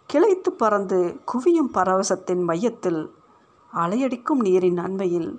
கிளைத்து 0.10 0.52
பறந்து 0.58 1.00
குவியும் 1.26 1.72
பரவசத்தின் 1.74 2.44
மையத்தில் 2.44 3.02
அலையடிக்கும் 3.74 4.42
நீரின் 4.46 4.80
அண்மையில் 4.86 5.32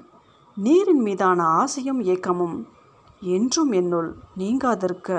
நீரின் 0.57 1.03
மீதான 1.03 1.41
ஆசையும் 1.61 2.01
ஏக்கமும் 2.03 2.57
என்றும் 3.35 3.73
என்னுள் 3.73 4.11
நீங்காதிருக்க 4.39 5.11